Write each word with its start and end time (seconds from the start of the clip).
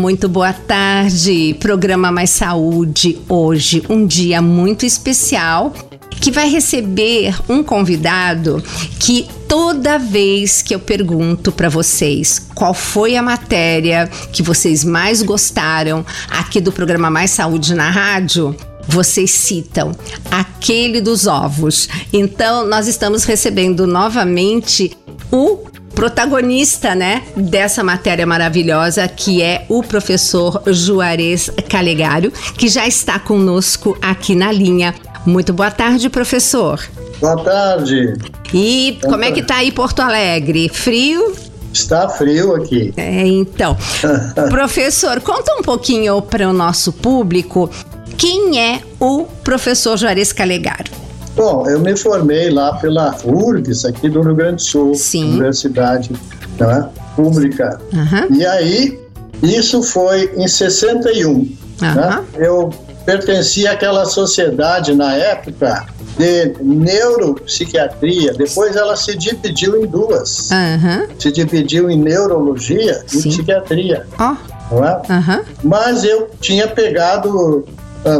muito 0.00 0.30
boa 0.30 0.54
tarde. 0.54 1.54
Programa 1.60 2.10
Mais 2.10 2.30
Saúde 2.30 3.18
hoje, 3.28 3.82
um 3.86 4.06
dia 4.06 4.40
muito 4.40 4.86
especial 4.86 5.74
que 6.18 6.30
vai 6.30 6.48
receber 6.48 7.34
um 7.46 7.62
convidado 7.62 8.64
que 8.98 9.28
toda 9.46 9.98
vez 9.98 10.62
que 10.62 10.74
eu 10.74 10.80
pergunto 10.80 11.52
para 11.52 11.68
vocês 11.68 12.46
qual 12.54 12.72
foi 12.72 13.14
a 13.14 13.22
matéria 13.22 14.08
que 14.32 14.42
vocês 14.42 14.84
mais 14.84 15.22
gostaram 15.22 16.04
aqui 16.30 16.62
do 16.62 16.72
programa 16.72 17.10
Mais 17.10 17.30
Saúde 17.32 17.74
na 17.74 17.90
rádio, 17.90 18.56
vocês 18.88 19.30
citam 19.30 19.92
aquele 20.30 21.02
dos 21.02 21.26
ovos. 21.26 21.90
Então, 22.10 22.66
nós 22.66 22.88
estamos 22.88 23.24
recebendo 23.24 23.86
novamente 23.86 24.96
o 25.30 25.69
protagonista, 26.00 26.94
né, 26.94 27.24
dessa 27.36 27.84
matéria 27.84 28.24
maravilhosa, 28.26 29.06
que 29.06 29.42
é 29.42 29.66
o 29.68 29.82
professor 29.82 30.62
Juarez 30.66 31.50
Calegário, 31.68 32.32
que 32.56 32.68
já 32.68 32.88
está 32.88 33.18
conosco 33.18 33.94
aqui 34.00 34.34
na 34.34 34.50
linha. 34.50 34.94
Muito 35.26 35.52
boa 35.52 35.70
tarde, 35.70 36.08
professor. 36.08 36.80
Boa 37.20 37.44
tarde. 37.44 38.14
E 38.54 38.92
boa 38.92 39.12
como 39.12 39.22
tarde. 39.22 39.26
é 39.26 39.32
que 39.32 39.42
tá 39.42 39.56
aí 39.56 39.70
Porto 39.70 40.00
Alegre? 40.00 40.70
Frio? 40.70 41.34
Está 41.70 42.08
frio 42.08 42.56
aqui. 42.56 42.94
É, 42.96 43.26
então. 43.26 43.76
professor, 44.48 45.20
conta 45.20 45.54
um 45.54 45.60
pouquinho 45.60 46.22
para 46.22 46.48
o 46.48 46.52
nosso 46.54 46.94
público 46.94 47.70
quem 48.16 48.58
é 48.58 48.80
o 48.98 49.24
professor 49.44 49.98
Juarez 49.98 50.32
Calegário. 50.32 50.99
Bom, 51.34 51.66
eu 51.68 51.80
me 51.80 51.96
formei 51.96 52.50
lá 52.50 52.74
pela 52.76 53.16
URGS, 53.24 53.84
aqui 53.84 54.08
do 54.08 54.20
Rio 54.20 54.34
Grande 54.34 54.56
do 54.56 54.62
Sul, 54.62 54.94
Sim. 54.94 55.30
Universidade 55.30 56.12
né, 56.58 56.88
Pública. 57.16 57.80
Uhum. 57.92 58.36
E 58.36 58.44
aí, 58.44 59.00
isso 59.42 59.82
foi 59.82 60.32
em 60.36 60.46
61. 60.46 61.30
Uhum. 61.30 61.54
Né? 61.80 62.24
Eu 62.36 62.70
pertencia 63.04 63.72
àquela 63.72 64.04
sociedade 64.04 64.94
na 64.94 65.14
época 65.14 65.86
de 66.18 66.54
neuropsiquiatria. 66.62 68.34
Depois 68.34 68.76
ela 68.76 68.94
se 68.96 69.16
dividiu 69.16 69.82
em 69.82 69.86
duas. 69.86 70.50
Uhum. 70.50 71.08
Se 71.18 71.32
dividiu 71.32 71.90
em 71.90 71.96
neurologia 71.98 73.02
Sim. 73.06 73.18
e 73.18 73.22
psiquiatria. 73.22 74.06
Oh. 74.18 74.36
É? 74.84 75.12
Uhum. 75.12 75.44
Mas 75.64 76.04
eu 76.04 76.30
tinha 76.40 76.68
pegado 76.68 77.66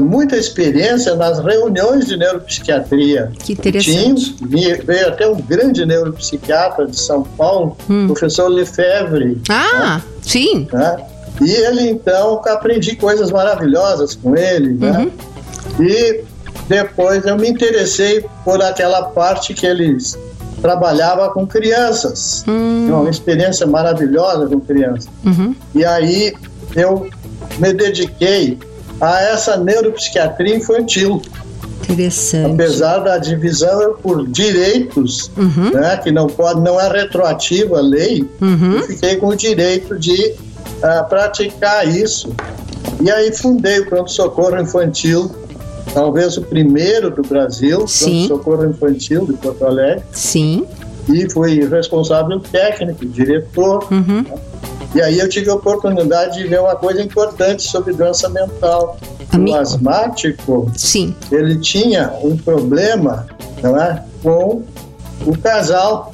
muita 0.01 0.37
experiência 0.37 1.15
nas 1.15 1.39
reuniões 1.39 2.07
de 2.07 2.17
neuropsiquiatria. 2.17 3.33
Que 3.39 3.53
interessante. 3.53 4.35
Tinha, 4.35 4.77
veio 4.83 5.09
até 5.09 5.27
um 5.27 5.41
grande 5.41 5.87
neuropsiquiatra 5.87 6.87
de 6.87 6.99
São 6.99 7.23
Paulo, 7.23 7.77
hum. 7.89 8.07
professor 8.07 8.49
Lefebvre. 8.49 9.41
Ah, 9.49 9.97
né? 9.97 10.03
sim. 10.23 10.69
Né? 10.73 10.97
E 11.41 11.51
ele, 11.51 11.89
então, 11.89 12.43
aprendi 12.47 12.97
coisas 12.97 13.31
maravilhosas 13.31 14.15
com 14.15 14.37
ele, 14.37 14.75
né? 14.75 14.99
uhum. 14.99 15.87
E 15.87 16.25
depois 16.69 17.25
eu 17.25 17.37
me 17.37 17.49
interessei 17.49 18.25
por 18.45 18.63
aquela 18.63 19.03
parte 19.05 19.55
que 19.55 19.67
eles 19.67 20.19
trabalhava 20.61 21.31
com 21.31 21.47
crianças. 21.47 22.45
Hum. 22.47 22.89
Uma 22.93 23.11
experiência 23.11 23.67
maravilhosa 23.67 24.47
com 24.47 24.61
crianças. 24.61 25.09
Uhum. 25.25 25.55
E 25.75 25.85
aí 25.85 26.35
eu 26.77 27.09
me 27.59 27.73
dediquei 27.73 28.59
a 29.01 29.23
essa 29.23 29.57
neuropsiquiatria 29.57 30.57
infantil. 30.57 31.23
Interessante. 31.83 32.53
Apesar 32.53 32.99
da 32.99 33.19
divisão 33.19 33.95
por 34.03 34.27
direitos, 34.29 35.31
uhum. 35.37 35.71
né, 35.73 35.97
que 35.97 36.13
não 36.13 36.27
pode, 36.27 36.61
não 36.61 36.81
é 36.81 36.89
retroativa 36.89 37.79
a 37.79 37.81
lei, 37.81 38.29
uhum. 38.41 38.77
eu 38.77 38.83
fiquei 38.85 39.17
com 39.17 39.29
o 39.29 39.37
direito 39.37 39.99
de 39.99 40.35
uh, 40.35 41.09
praticar 41.09 41.89
isso. 41.89 42.33
E 43.03 43.11
aí 43.11 43.33
fundei 43.33 43.81
o 43.81 43.87
pronto-socorro 43.89 44.61
infantil, 44.61 45.31
talvez 45.93 46.37
o 46.37 46.43
primeiro 46.43 47.11
do 47.11 47.23
Brasil, 47.23 47.79
pronto-socorro 47.79 48.67
infantil 48.67 49.27
de 49.27 49.33
Porto 49.35 49.65
Alegre. 49.65 50.05
Sim. 50.13 50.67
E 51.09 51.29
fui 51.29 51.67
responsável 51.67 52.39
técnico, 52.39 53.05
diretor. 53.07 53.89
Uhum. 53.91 54.23
Né? 54.23 54.50
E 54.95 55.01
aí 55.01 55.19
eu 55.19 55.29
tive 55.29 55.49
a 55.51 55.55
oportunidade 55.55 56.39
de 56.39 56.49
ver 56.49 56.61
uma 56.61 56.75
coisa 56.75 57.01
importante 57.01 57.63
sobre 57.63 57.93
doença 57.93 58.29
mental. 58.29 58.99
O 59.33 59.55
asmático, 59.55 60.71
Sim. 60.77 61.15
ele 61.31 61.59
tinha 61.59 62.13
um 62.23 62.37
problema 62.37 63.27
não 63.63 63.81
é, 63.81 64.03
com 64.23 64.63
o 65.25 65.39
casal. 65.39 66.13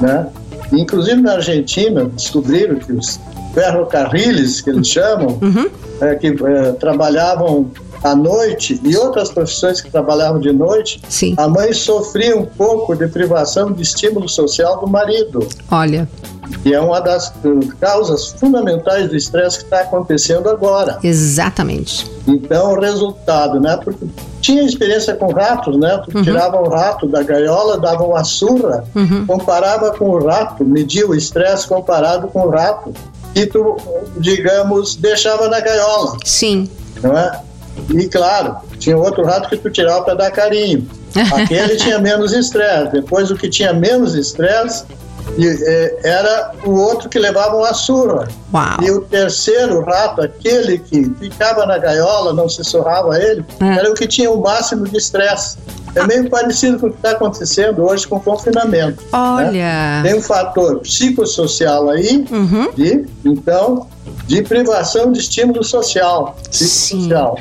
Né? 0.00 0.26
Inclusive 0.72 1.20
na 1.20 1.34
Argentina, 1.34 2.04
descobriram 2.06 2.76
que 2.76 2.92
os 2.92 3.20
ferrocarriles, 3.54 4.60
que 4.60 4.70
eles 4.70 4.88
chamam, 4.88 5.38
uhum. 5.40 5.70
é, 6.00 6.14
que 6.14 6.28
é, 6.28 6.72
trabalhavam 6.72 7.70
à 8.02 8.14
noite 8.14 8.80
e 8.82 8.96
outras 8.96 9.30
profissões 9.30 9.80
que 9.80 9.90
trabalhavam 9.90 10.40
de 10.40 10.52
noite, 10.52 11.00
Sim. 11.08 11.34
a 11.36 11.48
mãe 11.48 11.72
sofria 11.72 12.36
um 12.36 12.44
pouco 12.44 12.94
de 12.94 13.06
privação 13.08 13.72
de 13.72 13.82
estímulo 13.82 14.28
social 14.28 14.80
do 14.80 14.86
marido. 14.86 15.46
Olha 15.70 16.08
que 16.62 16.74
é 16.74 16.80
uma 16.80 17.00
das 17.00 17.32
causas 17.80 18.32
fundamentais 18.38 19.08
do 19.08 19.16
estresse 19.16 19.58
que 19.58 19.64
está 19.64 19.80
acontecendo 19.80 20.48
agora. 20.48 20.98
Exatamente. 21.02 22.10
Então, 22.26 22.72
o 22.72 22.80
resultado, 22.80 23.60
né? 23.60 23.78
Porque 23.82 24.06
tinha 24.40 24.62
experiência 24.62 25.14
com 25.14 25.32
ratos, 25.32 25.76
né? 25.78 26.02
Tu 26.04 26.16
uhum. 26.16 26.24
tirava 26.24 26.60
o 26.60 26.68
rato 26.68 27.06
da 27.06 27.22
gaiola, 27.22 27.78
dava 27.78 28.04
uma 28.04 28.24
surra, 28.24 28.84
uhum. 28.94 29.26
comparava 29.26 29.92
com 29.92 30.10
o 30.10 30.24
rato, 30.24 30.64
media 30.64 31.06
o 31.06 31.14
estresse 31.14 31.66
comparado 31.66 32.28
com 32.28 32.46
o 32.46 32.50
rato, 32.50 32.92
e 33.34 33.46
tu, 33.46 33.76
digamos, 34.18 34.96
deixava 34.96 35.48
na 35.48 35.60
gaiola. 35.60 36.16
Sim. 36.24 36.68
Não 37.02 37.16
é? 37.16 37.40
E 37.90 38.08
claro, 38.08 38.56
tinha 38.78 38.96
outro 38.96 39.24
rato 39.24 39.48
que 39.48 39.56
tu 39.56 39.70
tirava 39.70 40.02
para 40.02 40.14
dar 40.14 40.30
carinho. 40.30 40.86
Aquele 41.34 41.76
tinha 41.76 41.98
menos 41.98 42.32
estresse. 42.32 42.92
Depois, 42.92 43.30
o 43.30 43.36
que 43.36 43.48
tinha 43.48 43.72
menos 43.72 44.14
estresse 44.14 44.84
é, 45.38 45.98
era 46.02 46.52
o 46.64 46.72
outro 46.72 47.08
que 47.08 47.18
levava 47.18 47.56
uma 47.56 47.72
surra. 47.72 48.28
Uau. 48.52 48.76
E 48.82 48.90
o 48.90 49.00
terceiro 49.02 49.82
rato, 49.82 50.20
aquele 50.20 50.78
que 50.78 51.04
ficava 51.18 51.64
na 51.64 51.78
gaiola, 51.78 52.32
não 52.32 52.48
se 52.48 52.62
surrava 52.64 53.18
ele, 53.18 53.44
é. 53.60 53.78
era 53.78 53.90
o 53.90 53.94
que 53.94 54.06
tinha 54.06 54.30
o 54.30 54.40
máximo 54.40 54.86
de 54.86 54.96
estresse. 54.96 55.56
É 55.94 56.06
meio 56.06 56.28
parecido 56.30 56.78
com 56.78 56.86
o 56.86 56.90
que 56.90 56.96
está 56.96 57.10
acontecendo 57.10 57.84
hoje 57.84 58.06
com 58.08 58.16
o 58.16 58.20
confinamento. 58.20 59.02
Né? 59.02 59.08
Olha! 59.12 59.52
Né? 59.52 60.02
Tem 60.04 60.18
um 60.18 60.22
fator 60.22 60.80
psicossocial 60.80 61.90
aí, 61.90 62.24
uhum. 62.30 62.70
de, 62.72 63.06
então, 63.24 63.86
de 64.26 64.42
privação 64.42 65.12
de 65.12 65.20
estímulo 65.20 65.62
social, 65.62 66.36
psicossocial. 66.50 67.38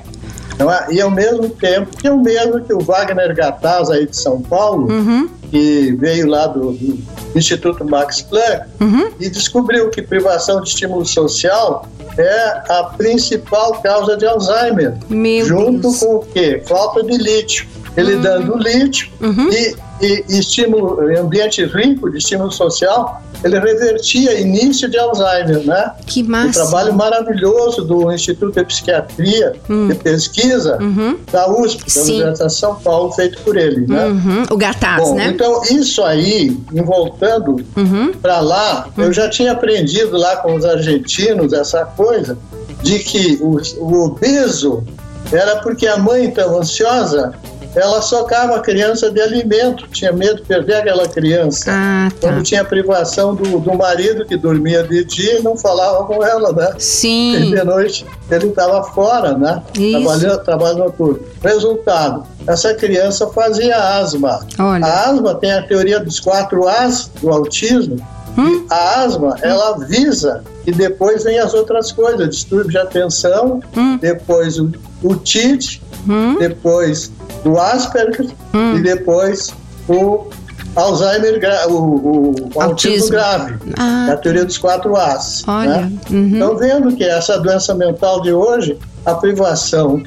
É? 0.69 0.93
E 0.93 1.01
ao 1.01 1.09
mesmo 1.09 1.49
tempo, 1.49 1.95
que 1.97 2.09
o 2.09 2.19
mesmo 2.19 2.61
que 2.61 2.73
o 2.73 2.79
Wagner 2.79 3.33
Gataz 3.35 3.89
aí 3.89 4.05
de 4.05 4.15
São 4.15 4.41
Paulo, 4.41 4.91
uhum. 4.91 5.29
que 5.49 5.95
veio 5.99 6.27
lá 6.27 6.47
do, 6.47 6.73
do 6.73 6.99
Instituto 7.35 7.85
Max 7.85 8.21
Planck 8.21 8.65
uhum. 8.79 9.11
e 9.19 9.29
descobriu 9.29 9.89
que 9.89 10.01
privação 10.01 10.61
de 10.61 10.69
estímulo 10.69 11.05
social 11.05 11.87
é 12.17 12.63
a 12.69 12.83
principal 12.97 13.81
causa 13.81 14.17
de 14.17 14.25
Alzheimer. 14.25 14.97
Meu 15.09 15.45
junto 15.45 15.81
Deus. 15.81 15.99
com 15.99 16.15
o 16.15 16.19
quê? 16.19 16.61
Falta 16.65 17.03
de 17.03 17.17
lítio. 17.17 17.65
Ele 17.95 18.15
uhum. 18.15 18.21
dando 18.21 18.57
lítio 18.57 19.09
uhum. 19.19 19.49
e, 19.51 19.75
e, 20.01 20.25
e 20.29 20.39
estímulo, 20.39 21.01
ambiente 21.17 21.63
rico 21.65 22.09
de 22.09 22.19
estímulo 22.19 22.51
social, 22.51 23.21
ele 23.43 23.59
revertia 23.59 24.39
início 24.39 24.89
de 24.89 24.97
Alzheimer, 24.97 25.65
né? 25.65 25.91
Que 26.05 26.23
massa! 26.23 26.63
Um 26.63 26.69
trabalho 26.69 26.93
maravilhoso 26.93 27.83
do 27.83 28.11
Instituto 28.11 28.53
de 28.53 28.65
Psiquiatria 28.65 29.53
hum. 29.69 29.87
de 29.87 29.95
Pesquisa 29.95 30.77
uhum. 30.81 31.17
da 31.31 31.49
USP, 31.49 31.93
da 31.93 32.01
Universidade 32.01 32.53
de 32.53 32.59
São 32.59 32.75
Paulo, 32.75 33.11
feito 33.11 33.41
por 33.41 33.57
ele, 33.57 33.85
né? 33.87 34.05
Uhum. 34.05 34.43
O 34.49 34.57
Gataz, 34.57 35.03
Bom, 35.03 35.15
né? 35.15 35.27
Então, 35.27 35.61
isso 35.63 36.03
aí, 36.03 36.57
voltando 36.85 37.57
uhum. 37.75 38.11
para 38.21 38.39
lá, 38.39 38.87
eu 38.97 39.05
uhum. 39.05 39.13
já 39.13 39.29
tinha 39.29 39.53
aprendido 39.53 40.17
lá 40.17 40.37
com 40.37 40.55
os 40.55 40.65
argentinos 40.65 41.53
essa 41.53 41.85
coisa 41.85 42.37
de 42.83 42.99
que 42.99 43.37
o, 43.41 43.57
o 43.79 44.05
obeso 44.05 44.83
era 45.31 45.57
porque 45.57 45.87
a 45.87 45.97
mãe 45.97 46.29
estava 46.29 46.57
ansiosa 46.59 47.33
ela 47.75 48.01
socava 48.01 48.55
a 48.55 48.59
criança 48.59 49.09
de 49.09 49.21
alimento, 49.21 49.87
tinha 49.87 50.11
medo 50.11 50.37
de 50.37 50.41
perder 50.43 50.75
aquela 50.75 51.07
criança. 51.07 51.71
Ah, 51.71 52.09
tá. 52.19 52.27
Quando 52.27 52.43
tinha 52.43 52.63
privação 52.63 53.33
do, 53.33 53.59
do 53.59 53.73
marido 53.75 54.25
que 54.25 54.35
dormia 54.35 54.83
de 54.83 55.03
dia 55.05 55.39
e 55.39 55.41
não 55.41 55.55
falava 55.57 56.03
com 56.05 56.23
ela, 56.23 56.51
né? 56.51 56.73
Sim. 56.77 57.35
E 57.35 57.51
de 57.51 57.63
noite 57.63 58.05
ele 58.29 58.47
estava 58.47 58.83
fora, 58.83 59.37
né? 59.37 59.61
Isso. 59.77 59.91
Trabalhando, 59.91 60.43
trabalho 60.43 60.77
noturno. 60.79 61.19
Resultado, 61.41 62.23
essa 62.47 62.73
criança 62.73 63.27
fazia 63.27 63.77
asma. 63.77 64.45
Olha. 64.59 64.85
A 64.85 65.09
asma 65.09 65.35
tem 65.35 65.51
a 65.51 65.61
teoria 65.63 65.99
dos 65.99 66.19
quatro 66.19 66.67
As 66.67 67.09
do 67.21 67.29
autismo. 67.29 67.97
Hum? 68.37 68.65
A 68.69 69.01
asma, 69.01 69.35
ela 69.41 69.77
visa 69.77 70.43
e 70.65 70.71
depois 70.71 71.23
vem 71.23 71.37
as 71.39 71.53
outras 71.53 71.91
coisas, 71.91 72.29
distúrbio 72.29 72.71
de 72.71 72.77
atenção, 72.77 73.59
hum. 73.75 73.97
depois 73.97 74.57
o, 74.57 74.71
o 75.03 75.15
TIT, 75.15 75.81
hum. 76.07 76.37
depois 76.37 77.11
do 77.43 77.57
Asperger 77.57 78.27
hum. 78.53 78.77
e 78.77 78.81
depois 78.81 79.53
o 79.87 80.27
Alzheimer, 80.75 81.39
o, 81.67 81.73
o, 81.73 82.35
o 82.55 82.61
autismo. 82.61 83.09
grave, 83.09 83.55
ah, 83.77 84.09
a 84.11 84.17
teoria 84.17 84.45
dos 84.45 84.57
quatro 84.57 84.95
As. 84.95 85.43
Olha. 85.47 85.81
Né? 85.81 85.91
Uhum. 86.09 86.27
Então, 86.27 86.57
vendo 86.57 86.95
que 86.95 87.03
essa 87.03 87.39
doença 87.39 87.75
mental 87.75 88.21
de 88.21 88.31
hoje, 88.31 88.79
a 89.05 89.13
privação 89.15 90.01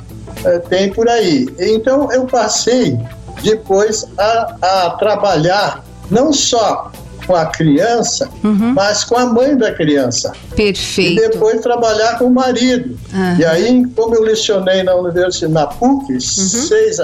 é, 0.45 0.59
tem 0.61 0.91
por 0.93 1.09
aí. 1.09 1.47
Então, 1.59 2.11
eu 2.11 2.25
passei 2.25 2.99
depois 3.43 4.07
a, 4.17 4.57
a 4.63 4.91
trabalhar 4.93 5.85
não 6.11 6.33
só 6.33 6.91
com 7.27 7.35
a 7.35 7.47
criança, 7.47 8.29
uhum. 8.43 8.75
mas 8.75 9.05
com 9.05 9.17
a 9.17 9.27
mãe 9.27 9.57
da 9.57 9.73
criança. 9.73 10.33
Perfeito. 10.55 11.23
E 11.23 11.29
depois 11.29 11.61
trabalhar 11.61 12.19
com 12.19 12.27
o 12.27 12.31
marido. 12.31 12.99
Uhum. 13.13 13.37
E 13.39 13.45
aí, 13.45 13.87
como 13.95 14.15
eu 14.15 14.23
lecionei 14.23 14.83
na 14.83 14.95
universidade, 14.95 15.53
na 15.53 15.67
PUC, 15.67 16.13
uhum. 16.13 16.21
seis 16.21 16.99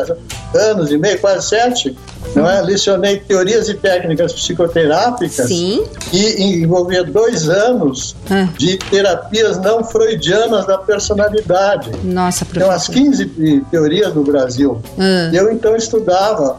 anos 0.55 0.91
e 0.91 0.99
meio, 0.99 1.19
quase 1.19 1.49
sete, 1.49 1.97
não 2.35 2.49
é? 2.49 2.61
Lecionei 2.61 3.19
teorias 3.19 3.69
e 3.69 3.75
técnicas 3.75 4.33
psicoterápicas 4.33 5.47
Sim. 5.47 5.85
e 6.13 6.63
envolvia 6.63 7.03
dois 7.03 7.49
anos 7.49 8.15
ah. 8.31 8.49
de 8.57 8.77
terapias 8.77 9.59
não 9.59 9.83
freudianas 9.83 10.67
da 10.67 10.79
personalidade. 10.79 11.91
Nossa, 12.05 12.45
professor. 12.45 12.93
Tem 12.93 13.05
umas 13.05 13.17
15 13.17 13.65
teorias 13.71 14.15
no 14.15 14.23
Brasil. 14.23 14.81
Ah. 14.99 15.31
Eu 15.33 15.51
então 15.51 15.75
estudava 15.77 16.59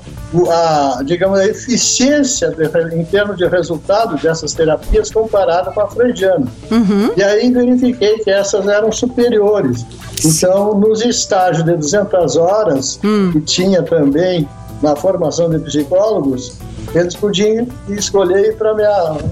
a, 0.50 1.02
digamos, 1.04 1.40
a 1.40 1.46
eficiência 1.46 2.50
de, 2.52 2.66
em 2.96 3.04
termos 3.06 3.38
de 3.38 3.46
resultado 3.48 4.16
dessas 4.22 4.54
terapias 4.54 5.12
comparada 5.12 5.72
com 5.72 5.82
a 5.82 5.88
freudiana. 5.88 6.48
Uhum. 6.70 7.12
E 7.18 7.24
aí 7.24 7.52
verifiquei 7.52 8.20
que 8.20 8.30
essas 8.30 8.68
eram 8.68 8.92
superiores. 8.92 9.86
Então, 10.24 10.76
nos 10.76 11.04
estágios 11.04 11.66
de 11.66 11.76
200 11.76 12.38
horas, 12.38 13.00
hum. 13.04 13.32
que 13.32 13.42
tinha 13.42 13.82
também 13.82 14.48
na 14.82 14.96
formação 14.96 15.50
de 15.50 15.60
psicólogos, 15.60 16.60
eles 16.94 17.16
podiam 17.16 17.68
escolher 17.90 18.58
para 18.58 18.74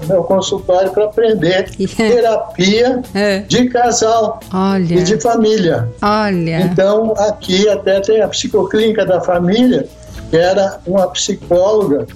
meu 0.08 0.22
consultório 0.24 0.90
para 0.90 1.06
aprender 1.06 1.68
terapia 1.96 3.02
é. 3.14 3.40
de 3.40 3.68
casal 3.68 4.40
Olha. 4.52 4.94
e 4.94 5.02
de 5.02 5.20
família. 5.20 5.88
Olha. 6.00 6.62
Então, 6.62 7.14
aqui 7.18 7.68
até 7.68 8.00
tem 8.00 8.22
a 8.22 8.28
psicoclínica 8.28 9.04
da 9.04 9.20
família, 9.20 9.86
que 10.30 10.36
era 10.36 10.80
uma 10.86 11.08
psicóloga 11.08 12.06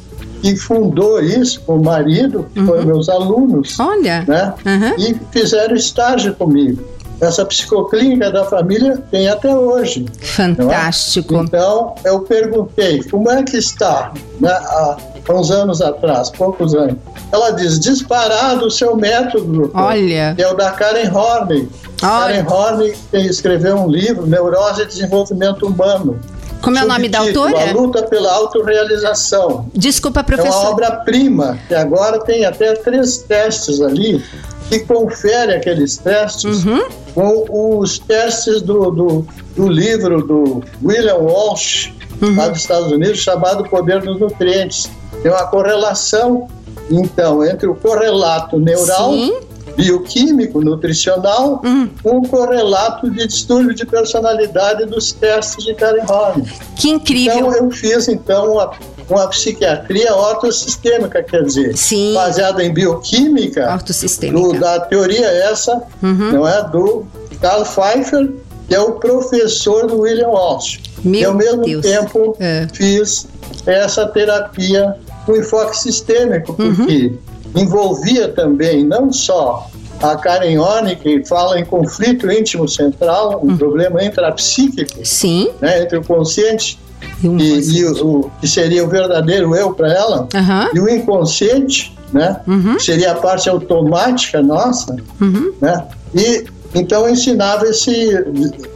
que 0.41 0.57
fundou 0.57 1.21
isso 1.23 1.61
com 1.63 1.77
o 1.77 1.83
marido, 1.83 2.47
que 2.53 2.61
uhum. 2.61 2.67
foram 2.67 2.85
meus 2.85 3.09
alunos. 3.09 3.81
Olha. 3.81 4.25
Né? 4.29 4.55
Uhum. 4.65 4.95
E 4.99 5.21
fizeram 5.33 5.75
estágio 5.75 6.35
comigo. 6.35 6.83
Essa 7.21 7.45
psicoclínica 7.47 8.31
da 8.31 8.45
família 8.45 9.03
tem 9.11 9.29
até 9.29 9.55
hoje. 9.55 10.05
É? 10.21 10.25
Fantástico. 10.25 11.37
É? 11.37 11.39
Então, 11.39 11.95
eu 12.05 12.21
perguntei, 12.21 13.03
como 13.05 13.31
é 13.31 13.43
que 13.43 13.57
está, 13.57 14.13
né, 14.41 14.51
há, 14.51 14.97
há 15.27 15.33
uns 15.33 15.51
anos 15.51 15.81
atrás, 15.81 16.29
poucos 16.31 16.75
anos. 16.75 16.97
Ela 17.33 17.53
diz, 17.53 17.81
disparado 17.81 18.67
o 18.67 18.71
seu 18.71 18.97
método, 18.97 19.45
doutor, 19.45 19.81
Olha. 19.81 20.35
que 20.37 20.43
é 20.43 20.51
o 20.51 20.55
da 20.55 20.73
Karen 20.73 21.11
Horney. 21.11 21.69
Olha. 22.03 22.45
Karen 22.45 22.47
Horney 22.49 22.95
escreveu 23.15 23.77
um 23.77 23.89
livro, 23.89 24.27
Neurose 24.27 24.83
e 24.83 24.87
Desenvolvimento 24.87 25.67
Humano. 25.67 26.21
Como 26.65 26.79
é 26.79 26.85
o 26.85 26.89
nome 26.89 27.09
da 27.09 27.21
autora? 27.21 27.71
A 27.71 27.73
luta 27.73 28.03
pela 28.05 28.33
autorrealização. 28.33 29.69
Desculpa, 29.75 30.25
professor. 30.25 30.49
É 30.49 30.61
uma 30.61 30.71
obra-prima, 30.71 31.59
que 31.69 31.75
agora 31.75 32.19
tem 32.21 32.45
até 32.45 32.75
três 32.75 33.19
testes 33.19 33.81
ali, 33.81 34.25
que 34.69 34.81
confere 34.81 35.55
aqueles 35.55 35.99
testes 35.99 36.65
uhum. 36.65 36.89
com 37.15 37.79
os 37.79 37.99
testes 37.99 38.63
do, 38.63 38.91
do, 38.91 39.27
do, 39.55 39.69
livro 39.69 40.27
do 40.27 40.65
William 40.83 41.17
Walsh, 41.17 41.93
uhum. 42.23 42.35
lá 42.35 42.49
dos 42.49 42.61
Estados 42.61 42.91
Unidos, 42.91 43.19
chamado 43.19 43.69
Poder 43.69 44.01
dos 44.01 44.19
Nutrientes. 44.19 44.91
Tem 45.23 45.31
uma 45.31 45.47
correlação, 45.47 46.49
então, 46.91 47.45
entre 47.45 47.69
o 47.69 47.75
correlato 47.75 48.59
neural 48.59 49.13
Sim 49.13 49.54
bioquímico, 49.77 50.61
nutricional, 50.61 51.61
hum. 51.65 51.89
um 52.05 52.23
correlato 52.23 53.11
de 53.11 53.27
distúrbio 53.27 53.75
de 53.75 53.85
personalidade 53.85 54.87
dos 54.87 55.13
testes 55.13 55.65
de 55.65 55.75
Karen 55.75 56.05
Horn. 56.09 56.43
Que 56.77 56.91
incrível! 56.91 57.37
Então 57.37 57.55
eu 57.55 57.71
fiz 57.71 58.09
então 58.09 58.53
uma, 58.53 58.73
uma 59.09 59.29
psiquiatria 59.29 60.15
ortossistêmica, 60.15 61.23
quer 61.23 61.43
dizer, 61.45 61.77
Sim. 61.77 62.15
baseada 62.15 62.63
em 62.65 62.73
bioquímica, 62.73 63.73
ortossistêmica. 63.73 64.41
Do, 64.41 64.61
da 64.61 64.81
teoria 64.81 65.27
essa, 65.27 65.83
uhum. 66.03 66.33
não 66.33 66.49
é 66.49 66.63
do 66.69 67.05
Carl 67.41 67.65
Pfeiffer, 67.65 68.33
que 68.69 68.75
é 68.75 68.81
o 68.81 68.93
professor 68.93 69.87
do 69.87 70.01
William 70.01 70.29
Walsh. 70.29 70.81
Meu 71.05 71.21
e 71.21 71.25
ao 71.25 71.35
mesmo 71.35 71.63
Deus. 71.63 71.85
tempo 71.85 72.37
é. 72.41 72.67
fiz 72.73 73.27
essa 73.67 74.07
terapia 74.07 74.97
com 75.27 75.37
enfoque 75.37 75.77
sistêmico, 75.79 76.55
uhum. 76.59 76.75
porque 76.75 77.07
uhum 77.07 77.34
envolvia 77.55 78.29
também 78.29 78.85
não 78.85 79.13
só 79.13 79.69
a 80.03 80.17
Karen 80.17 80.59
Horney, 80.59 80.97
que 80.97 81.25
fala 81.25 81.59
em 81.59 81.65
conflito 81.65 82.31
íntimo 82.31 82.69
central, 82.69 83.41
um 83.43 83.53
hum. 83.53 83.57
problema 83.57 84.03
intrapsíquico, 84.05 85.01
Sim. 85.05 85.51
Né, 85.61 85.83
entre 85.83 85.99
o 85.99 86.05
consciente 86.05 86.79
e, 87.23 87.27
e, 87.27 87.79
e 87.79 87.85
o, 87.85 88.07
o, 88.07 88.31
que 88.41 88.49
seria 88.49 88.85
o 88.85 88.89
verdadeiro 88.89 89.55
eu 89.55 89.73
para 89.73 89.93
ela, 89.93 90.29
uhum. 90.35 90.69
e 90.75 90.81
o 90.81 90.89
inconsciente, 90.89 91.97
né, 92.13 92.41
uhum. 92.47 92.77
que 92.77 92.83
seria 92.83 93.13
a 93.13 93.15
parte 93.15 93.49
automática 93.49 94.43
nossa, 94.43 94.97
uhum. 95.21 95.53
né, 95.61 95.87
e 96.15 96.45
então 96.75 97.09
ensinava 97.09 97.67
esse 97.67 98.25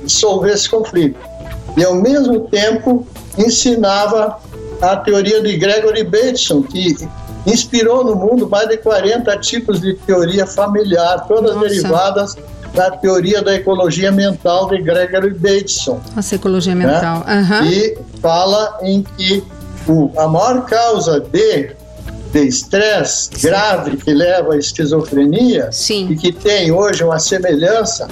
dissolver 0.04 0.52
esse 0.52 0.70
conflito. 0.70 1.18
E 1.76 1.84
ao 1.84 1.96
mesmo 1.96 2.40
tempo 2.42 3.04
ensinava 3.36 4.38
a 4.80 4.96
teoria 4.96 5.42
de 5.42 5.56
Gregory 5.56 6.04
Bateson, 6.04 6.62
que 6.62 6.96
inspirou 7.46 8.04
no 8.04 8.14
mundo 8.14 8.48
mais 8.48 8.68
de 8.68 8.76
40 8.78 9.36
tipos 9.38 9.80
de 9.80 9.94
teoria 9.94 10.46
familiar, 10.46 11.26
todas 11.26 11.54
Nossa. 11.54 11.68
derivadas 11.68 12.36
da 12.74 12.90
teoria 12.90 13.42
da 13.42 13.54
ecologia 13.54 14.12
mental 14.12 14.68
de 14.68 14.82
Gregory 14.82 15.34
Bateson. 15.34 16.00
Nossa, 16.14 16.34
ecologia 16.34 16.74
né? 16.74 16.86
mental. 16.86 17.24
Uhum. 17.26 17.66
E 17.66 17.98
fala 18.20 18.78
em 18.82 19.02
que 19.02 19.42
o, 19.86 20.10
a 20.16 20.28
maior 20.28 20.66
causa 20.66 21.20
de 21.20 21.76
de 22.32 22.46
estresse 22.46 23.30
grave 23.40 23.96
que 23.96 24.12
leva 24.12 24.54
à 24.54 24.58
esquizofrenia 24.58 25.70
Sim. 25.72 26.08
e 26.10 26.16
que 26.16 26.32
tem 26.32 26.70
hoje 26.70 27.02
uma 27.02 27.18
semelhança 27.18 28.08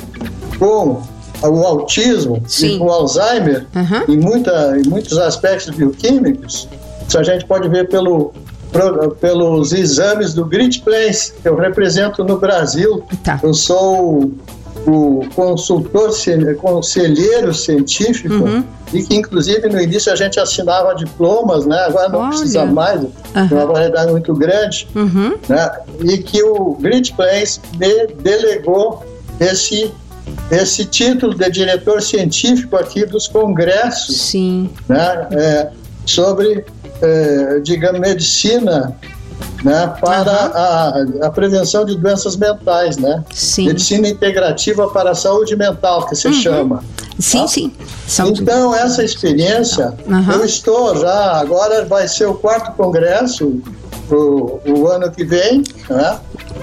com 0.59 1.03
o 1.43 1.67
autismo 1.67 2.43
Sim. 2.47 2.77
e 2.77 2.79
com 2.79 2.87
o 2.87 2.91
Alzheimer 2.91 3.67
uhum. 3.75 4.15
em, 4.15 4.17
muita, 4.17 4.79
em 4.79 4.89
muitos 4.89 5.19
aspectos 5.19 5.75
bioquímicos. 5.75 6.69
Isso 7.07 7.19
a 7.19 7.23
gente 7.23 7.45
pode 7.45 7.69
ver 7.69 7.89
pelo 7.89 8.33
pelos 9.21 9.73
exames 9.73 10.35
do 10.35 10.45
Grid 10.45 10.81
Place, 10.81 11.33
que 11.33 11.49
eu 11.49 11.57
represento 11.57 12.25
no 12.25 12.39
Brasil. 12.39 13.05
Tá. 13.23 13.41
Eu 13.43 13.55
sou 13.55 14.33
o 14.87 15.27
consultor, 15.35 16.11
conselheiro 16.61 17.53
científico, 17.53 18.35
uhum. 18.35 18.65
e 18.93 19.03
que 19.03 19.17
inclusive 19.17 19.69
no 19.69 19.81
início 19.81 20.13
a 20.13 20.17
gente 20.17 20.39
assinava 20.39 20.95
diplomas, 20.95 21.67
né? 21.67 21.77
agora 21.87 22.09
não 22.09 22.21
Olha. 22.21 22.29
precisa 22.29 22.65
mais, 22.67 23.01
uhum. 23.03 23.11
uma 23.51 23.67
variedade 23.67 24.13
muito 24.13 24.33
grande, 24.35 24.87
uhum. 24.95 25.37
né? 25.49 25.71
e 26.05 26.19
que 26.19 26.43
o 26.43 26.77
Grid 26.81 27.13
Place 27.15 27.61
me 27.79 28.07
delegou 28.23 29.05
esse 29.41 29.93
esse 30.51 30.85
título 30.85 31.35
de 31.35 31.49
diretor 31.51 32.03
científico 32.03 32.77
aqui 32.77 33.07
dos 33.07 33.29
congressos, 33.29 34.21
Sim. 34.23 34.71
né? 34.89 35.29
É, 35.31 35.71
sobre 36.07 36.65
é, 37.03 37.61
digamos, 37.61 38.01
medicina 38.01 38.97
né, 39.63 39.95
para 40.01 41.05
uhum. 41.13 41.23
a, 41.23 41.27
a, 41.27 41.31
prevenção 41.31 41.85
de 41.85 41.97
doenças 41.97 42.37
mentais, 42.37 42.97
né? 42.97 43.23
Sim. 43.33 43.67
Medicina 43.67 44.09
integrativa 44.09 44.89
para 44.89 45.11
a 45.11 45.15
saúde 45.15 45.57
mental, 45.57 46.07
que 46.07 46.15
se 46.15 46.29
uhum. 46.29 46.33
chama. 46.33 46.85
Sim, 47.19 47.41
tá? 47.43 47.49
sim. 47.49 47.73
Saúde 48.07 48.43
então, 48.43 48.75
essa 48.75 49.03
experiência, 49.03 49.93
uhum. 50.07 50.33
eu 50.33 50.45
estou 50.45 50.99
já, 50.99 51.41
agora 51.41 51.85
vai 51.85 52.09
ser 52.09 52.27
o 52.27 52.35
quarto 52.35 52.73
congresso, 52.73 53.61
o, 54.11 54.61
o 54.67 54.89
ano 54.89 55.11
que 55.11 55.25
vem, 55.25 55.63
né? 55.91 56.19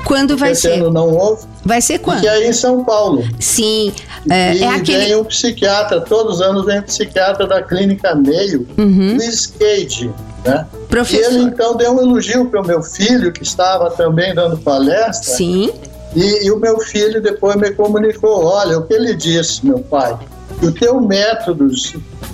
Quando 0.05 0.37
vai 0.37 0.55
ser? 0.55 0.73
ano 0.73 0.91
não 0.91 1.09
houve. 1.09 1.52
Vai 1.65 1.81
ser 1.81 1.99
quando? 1.99 2.21
Que 2.21 2.27
é 2.27 2.47
em 2.47 2.53
São 2.53 2.83
Paulo. 2.83 3.23
Sim. 3.39 3.93
É, 4.29 4.53
e 4.55 4.63
é 4.63 4.67
aquele... 4.67 5.05
vem 5.05 5.15
um 5.15 5.23
psiquiatra, 5.23 6.01
todos 6.01 6.35
os 6.35 6.41
anos 6.41 6.65
vem 6.65 6.79
um 6.79 6.83
psiquiatra 6.83 7.47
da 7.47 7.61
Clínica 7.61 8.13
Meio, 8.15 8.67
uhum. 8.77 9.15
Luiz 9.15 9.47
Cage, 9.47 10.11
né? 10.45 10.65
Professor. 10.89 11.31
E 11.31 11.35
ele 11.35 11.43
então 11.45 11.75
deu 11.75 11.93
um 11.93 12.01
elogio 12.01 12.45
para 12.45 12.61
o 12.61 12.67
meu 12.67 12.83
filho, 12.83 13.31
que 13.31 13.43
estava 13.43 13.89
também 13.91 14.35
dando 14.35 14.57
palestra. 14.57 15.35
Sim. 15.35 15.71
E, 16.15 16.45
e, 16.45 16.51
o 16.51 16.59
meu 16.59 16.79
filho 16.79 17.21
depois 17.21 17.55
me 17.55 17.71
comunicou: 17.71 18.45
olha, 18.45 18.77
o 18.77 18.83
que 18.83 18.93
ele 18.93 19.15
disse, 19.15 19.65
meu 19.65 19.79
pai, 19.79 20.15
o 20.63 20.71
teu 20.71 21.01
método 21.01 21.67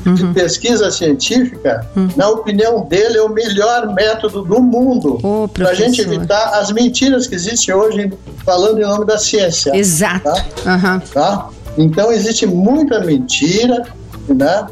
uhum. 0.06 0.14
de 0.14 0.28
pesquisa 0.34 0.92
científica, 0.92 1.88
uhum. 1.96 2.10
na 2.16 2.30
opinião 2.30 2.86
dele, 2.86 3.18
é 3.18 3.22
o 3.22 3.30
melhor 3.30 3.94
método 3.94 4.44
do 4.44 4.62
mundo 4.62 5.20
oh, 5.24 5.48
para 5.48 5.70
a 5.70 5.74
gente 5.74 6.02
evitar 6.02 6.60
as 6.60 6.72
mentiras 6.72 7.28
que 7.28 7.36
existem 7.36 7.74
hoje 7.74 8.12
falando 8.46 8.80
em 8.80 8.84
nome 8.84 9.06
da 9.06 9.18
ciência. 9.18 9.76
Exato. 9.76 10.24
Tá? 10.24 10.46
Uhum. 10.66 11.00
tá? 11.14 11.50
Então 11.78 12.12
existe 12.12 12.46
muita 12.46 13.00
mentira, 13.00 13.84
né? 14.28 14.68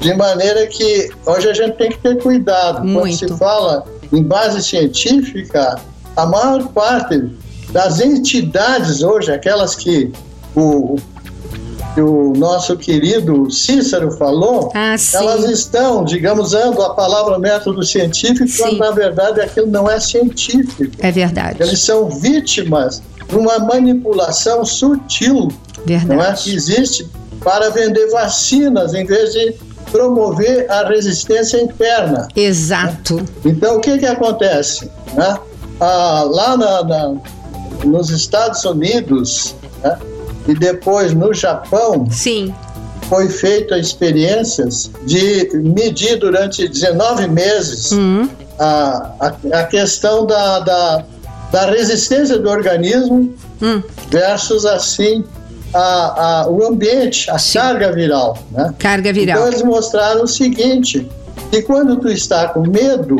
De 0.00 0.14
maneira 0.14 0.66
que 0.66 1.10
hoje 1.26 1.48
a 1.48 1.54
gente 1.54 1.76
tem 1.76 1.90
que 1.90 1.98
ter 1.98 2.18
cuidado. 2.22 2.84
Muito. 2.84 3.18
Quando 3.18 3.32
se 3.32 3.38
fala 3.38 3.84
em 4.12 4.22
base 4.22 4.62
científica, 4.62 5.78
a 6.16 6.26
maior 6.26 6.68
parte 6.68 7.30
das 7.70 8.00
entidades 8.00 9.02
hoje, 9.02 9.32
aquelas 9.32 9.74
que 9.74 10.12
o, 10.54 10.96
que 11.98 12.02
o 12.02 12.32
nosso 12.36 12.76
querido 12.76 13.50
Cícero 13.50 14.12
falou, 14.12 14.70
ah, 14.72 14.94
elas 15.14 15.50
estão, 15.50 16.04
digamos, 16.04 16.54
usando 16.54 16.80
a 16.80 16.94
palavra 16.94 17.40
método 17.40 17.82
científico, 17.82 18.46
sim. 18.46 18.62
quando 18.62 18.78
na 18.78 18.92
verdade 18.92 19.40
aquilo 19.40 19.66
não 19.66 19.90
é 19.90 19.98
científico. 19.98 20.94
É 21.00 21.10
verdade. 21.10 21.60
Eles 21.60 21.80
são 21.80 22.08
vítimas 22.08 23.02
de 23.28 23.34
uma 23.34 23.58
manipulação 23.58 24.64
sutil 24.64 25.48
verdade. 25.84 26.06
Não 26.06 26.22
é, 26.22 26.32
que 26.34 26.54
existe 26.54 27.08
para 27.42 27.68
vender 27.70 28.08
vacinas 28.10 28.94
em 28.94 29.04
vez 29.04 29.32
de 29.32 29.56
promover 29.90 30.70
a 30.70 30.88
resistência 30.88 31.60
interna. 31.60 32.28
Exato. 32.36 33.24
Então, 33.44 33.78
o 33.78 33.80
que, 33.80 33.98
que 33.98 34.06
acontece? 34.06 34.88
Né? 35.14 35.36
Ah, 35.80 36.24
lá 36.30 36.56
na, 36.56 36.84
na, 36.84 37.14
nos 37.84 38.10
Estados 38.10 38.64
Unidos 38.64 39.56
né? 39.82 39.98
E 40.48 40.54
depois 40.54 41.12
no 41.12 41.32
Japão, 41.34 42.06
Sim. 42.10 42.54
foi 43.02 43.28
feita 43.28 43.78
experiências 43.78 44.90
de 45.04 45.50
medir 45.54 46.16
durante 46.16 46.66
19 46.66 47.28
meses 47.28 47.92
uhum. 47.92 48.28
a, 48.58 49.12
a, 49.20 49.58
a, 49.60 49.64
questão 49.64 50.26
da, 50.26 50.60
da, 50.60 51.04
da, 51.52 51.66
resistência 51.70 52.38
do 52.38 52.48
organismo 52.48 53.34
uhum. 53.60 53.82
versus 54.10 54.64
assim 54.64 55.22
a, 55.74 56.44
a, 56.44 56.48
o 56.48 56.66
ambiente, 56.66 57.30
a 57.30 57.38
Sim. 57.38 57.58
carga 57.58 57.92
viral. 57.92 58.38
Né? 58.50 58.74
Carga 58.78 59.12
viral. 59.12 59.36
Então 59.36 59.48
eles 59.48 59.62
mostraram 59.62 60.22
o 60.22 60.28
seguinte, 60.28 61.06
que 61.50 61.60
quando 61.60 61.96
tu 61.96 62.08
está 62.08 62.48
com 62.48 62.62
medo, 62.62 63.16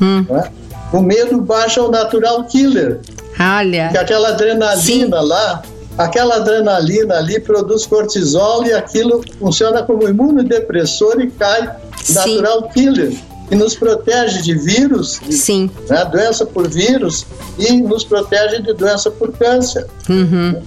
hum. 0.00 0.24
né, 0.30 0.50
o 0.94 1.02
medo 1.02 1.42
baixa 1.42 1.82
o 1.82 1.90
natural 1.90 2.44
killer. 2.44 3.00
Olha. 3.38 3.88
Que 3.88 3.98
aquela 3.98 4.28
adrenalina 4.30 5.20
Sim. 5.20 5.28
lá, 5.28 5.62
aquela 6.04 6.36
adrenalina 6.36 7.16
ali 7.16 7.38
produz 7.40 7.86
cortisol 7.86 8.64
e 8.64 8.72
aquilo 8.72 9.22
funciona 9.38 9.82
como 9.82 10.08
imunodepressor 10.08 11.20
e 11.20 11.30
cai 11.30 11.76
Sim. 12.02 12.14
natural 12.14 12.68
killer. 12.70 13.12
E 13.50 13.56
nos 13.56 13.74
protege 13.74 14.42
de 14.42 14.54
vírus, 14.54 15.20
Sim. 15.28 15.68
Né, 15.88 16.04
doença 16.04 16.46
por 16.46 16.68
vírus, 16.68 17.26
e 17.58 17.72
nos 17.80 18.04
protege 18.04 18.62
de 18.62 18.72
doença 18.72 19.10
por 19.10 19.32
câncer. 19.32 19.86
Uhum. 20.08 20.62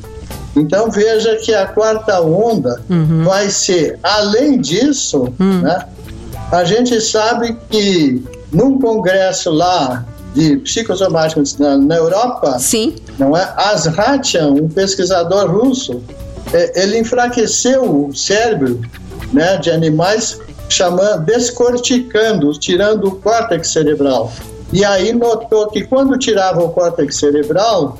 Então 0.53 0.91
veja 0.91 1.37
que 1.37 1.53
a 1.53 1.65
quarta 1.65 2.19
onda 2.19 2.81
uhum. 2.89 3.23
vai 3.23 3.49
ser, 3.49 3.97
além 4.03 4.59
disso, 4.59 5.33
uhum. 5.39 5.61
né, 5.61 5.85
a 6.51 6.65
gente 6.65 6.99
sabe 6.99 7.57
que 7.69 8.21
num 8.51 8.77
congresso 8.77 9.49
lá 9.49 10.05
de 10.33 10.57
psicossomáticos 10.57 11.57
na, 11.57 11.77
na 11.77 11.95
Europa, 11.95 12.57
Sim. 12.59 12.95
não 13.19 13.37
é? 13.37 13.53
Azratian, 13.55 14.49
um 14.49 14.67
pesquisador 14.67 15.51
russo, 15.51 16.01
é, 16.51 16.83
ele 16.83 16.99
enfraqueceu 16.99 17.83
o 17.83 18.15
cérebro 18.15 18.81
né, 19.31 19.57
de 19.57 19.69
animais 19.71 20.39
chamando, 20.69 21.23
descorticando, 21.25 22.51
tirando 22.59 23.07
o 23.07 23.15
córtex 23.15 23.69
cerebral. 23.69 24.31
E 24.71 24.83
aí 24.83 25.13
notou 25.13 25.67
que 25.67 25.83
quando 25.83 26.17
tirava 26.17 26.63
o 26.63 26.69
córtex 26.69 27.17
cerebral, 27.17 27.97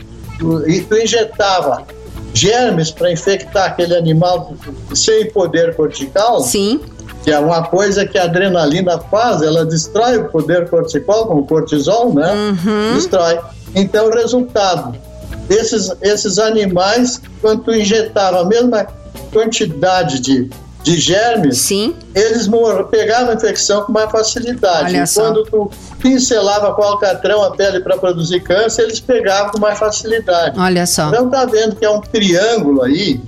e 0.68 0.82
tu 0.82 0.98
injetava 0.98 1.86
germes 2.34 2.90
para 2.90 3.12
infectar 3.12 3.70
aquele 3.70 3.96
animal 3.96 4.54
sem 4.94 5.30
poder 5.32 5.76
cortical. 5.76 6.42
Sim. 6.42 6.82
Que 7.24 7.32
é 7.32 7.40
uma 7.40 7.64
coisa 7.64 8.06
que 8.06 8.18
a 8.18 8.24
adrenalina 8.24 9.00
faz, 9.00 9.42
ela 9.42 9.66
destrói 9.66 10.18
o 10.18 10.30
poder 10.30 10.70
cortical, 10.70 11.26
com 11.28 11.36
o 11.36 11.46
cortisol, 11.46 12.14
né? 12.14 12.32
Uhum. 12.34 12.96
Destrói. 12.96 13.40
Então, 13.74 14.10
resultado: 14.12 14.96
esses, 15.50 15.92
esses 16.02 16.38
animais, 16.38 17.22
quando 17.42 17.64
tu 17.64 17.74
injetava 17.74 18.42
a 18.42 18.46
mesma 18.46 18.88
quantidade 19.32 20.20
de 20.20 20.50
de 20.84 21.00
germes, 21.00 21.60
Sim. 21.60 21.96
eles 22.14 22.50
pegavam 22.92 23.32
a 23.32 23.36
infecção 23.36 23.84
com 23.84 23.94
mais 23.94 24.12
facilidade. 24.12 24.94
Olha 24.94 25.06
e 25.06 25.14
quando 25.14 25.44
tu 25.46 25.72
pincelava 26.00 26.74
com 26.74 26.84
alcatrão 26.84 27.42
a 27.42 27.52
pele 27.52 27.80
para 27.80 27.98
produzir 27.98 28.42
câncer, 28.42 28.84
eles 28.84 29.00
pegavam 29.00 29.54
com 29.54 29.60
mais 29.60 29.80
facilidade. 29.80 30.60
Olha 30.60 30.86
só. 30.86 31.08
Então 31.08 31.30
tá 31.30 31.46
vendo 31.46 31.78
que 31.78 31.86
é 31.86 31.90
um 31.90 32.02
triângulo 32.02 32.82
aí, 32.82 33.22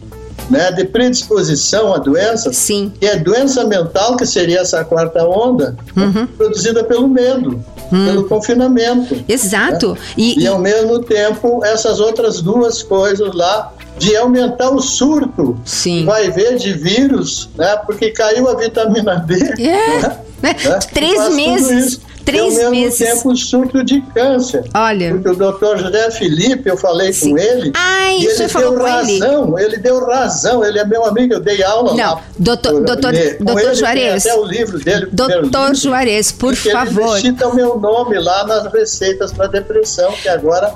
né, 0.49 0.71
de 0.71 0.85
predisposição 0.85 1.93
a 1.93 1.97
doenças, 1.97 2.57
Sim. 2.57 2.91
que 2.99 3.05
é 3.05 3.17
doença 3.17 3.63
mental, 3.63 4.15
que 4.15 4.25
seria 4.25 4.59
essa 4.59 4.83
quarta 4.83 5.25
onda, 5.27 5.75
uhum. 5.95 6.27
produzida 6.27 6.83
pelo 6.83 7.07
medo. 7.07 7.63
Hum. 7.91 8.05
Pelo 8.07 8.27
confinamento. 8.27 9.23
Exato. 9.27 9.91
Né? 9.91 9.97
E, 10.17 10.41
e, 10.41 10.47
ao 10.47 10.57
mesmo 10.57 11.03
tempo, 11.03 11.63
essas 11.63 11.99
outras 11.99 12.41
duas 12.41 12.81
coisas 12.81 13.31
lá 13.35 13.71
de 13.99 14.15
aumentar 14.15 14.71
o 14.71 14.81
surto, 14.81 15.55
Sim. 15.63 16.03
vai 16.03 16.31
ver, 16.31 16.57
de 16.57 16.73
vírus, 16.73 17.47
né? 17.55 17.77
Porque 17.85 18.09
caiu 18.09 18.49
a 18.49 18.55
vitamina 18.55 19.17
D. 19.17 19.35
É. 19.61 20.01
Né? 20.01 20.19
né? 20.41 20.79
Três 20.91 21.35
meses. 21.35 22.01
Três 22.25 22.58
meses. 22.72 22.98
tempo 22.98 23.36
surto 23.36 23.84
de 23.84 24.01
câncer. 24.01 24.63
Olha. 24.74 25.12
Porque 25.12 25.29
o 25.29 25.36
doutor 25.36 25.77
José 25.77 26.10
Felipe, 26.12 26.67
eu 26.67 26.75
falei 26.75 27.13
Sim. 27.13 27.32
com 27.32 27.38
ele. 27.38 27.72
Ai, 27.75 28.17
e 28.17 28.25
ele 28.25 28.48
deu 28.48 28.77
razão, 28.77 29.60
ele? 29.60 29.65
ele? 29.65 29.77
deu 29.77 30.05
razão, 30.05 30.65
ele 30.65 30.79
é 30.79 30.86
meu 30.86 31.05
amigo, 31.05 31.36
eu 31.36 31.39
dei 31.39 31.63
aula 31.63 31.94
Não, 31.94 32.15
lá. 32.15 32.22
Doutor, 32.38 32.84
doutor, 32.84 33.13
doutor 33.39 33.75
Juarez. 33.75 34.25
Até 34.25 34.36
o 34.36 34.44
livro 34.44 34.79
dele. 34.79 35.08
Doutor 35.12 35.75
Juarez, 35.75 36.32
por 36.32 36.55
favor. 36.55 37.17
Ele 37.17 37.27
cita 37.27 37.48
o 37.48 37.55
meu 37.55 37.79
nome 37.79 38.17
lá 38.20 38.46
nas 38.48 38.72
receitas 38.74 39.32
para 39.32 39.48
depressão, 39.48 40.12
que 40.13 40.27
agora, 40.27 40.74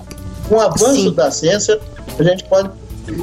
com 0.48 0.56
o 0.56 0.62
avanço 0.62 0.94
Sim. 0.94 1.13
da 1.13 1.32
ciência, 1.32 1.79
a 2.18 2.24
gente 2.24 2.44
pode 2.44 2.70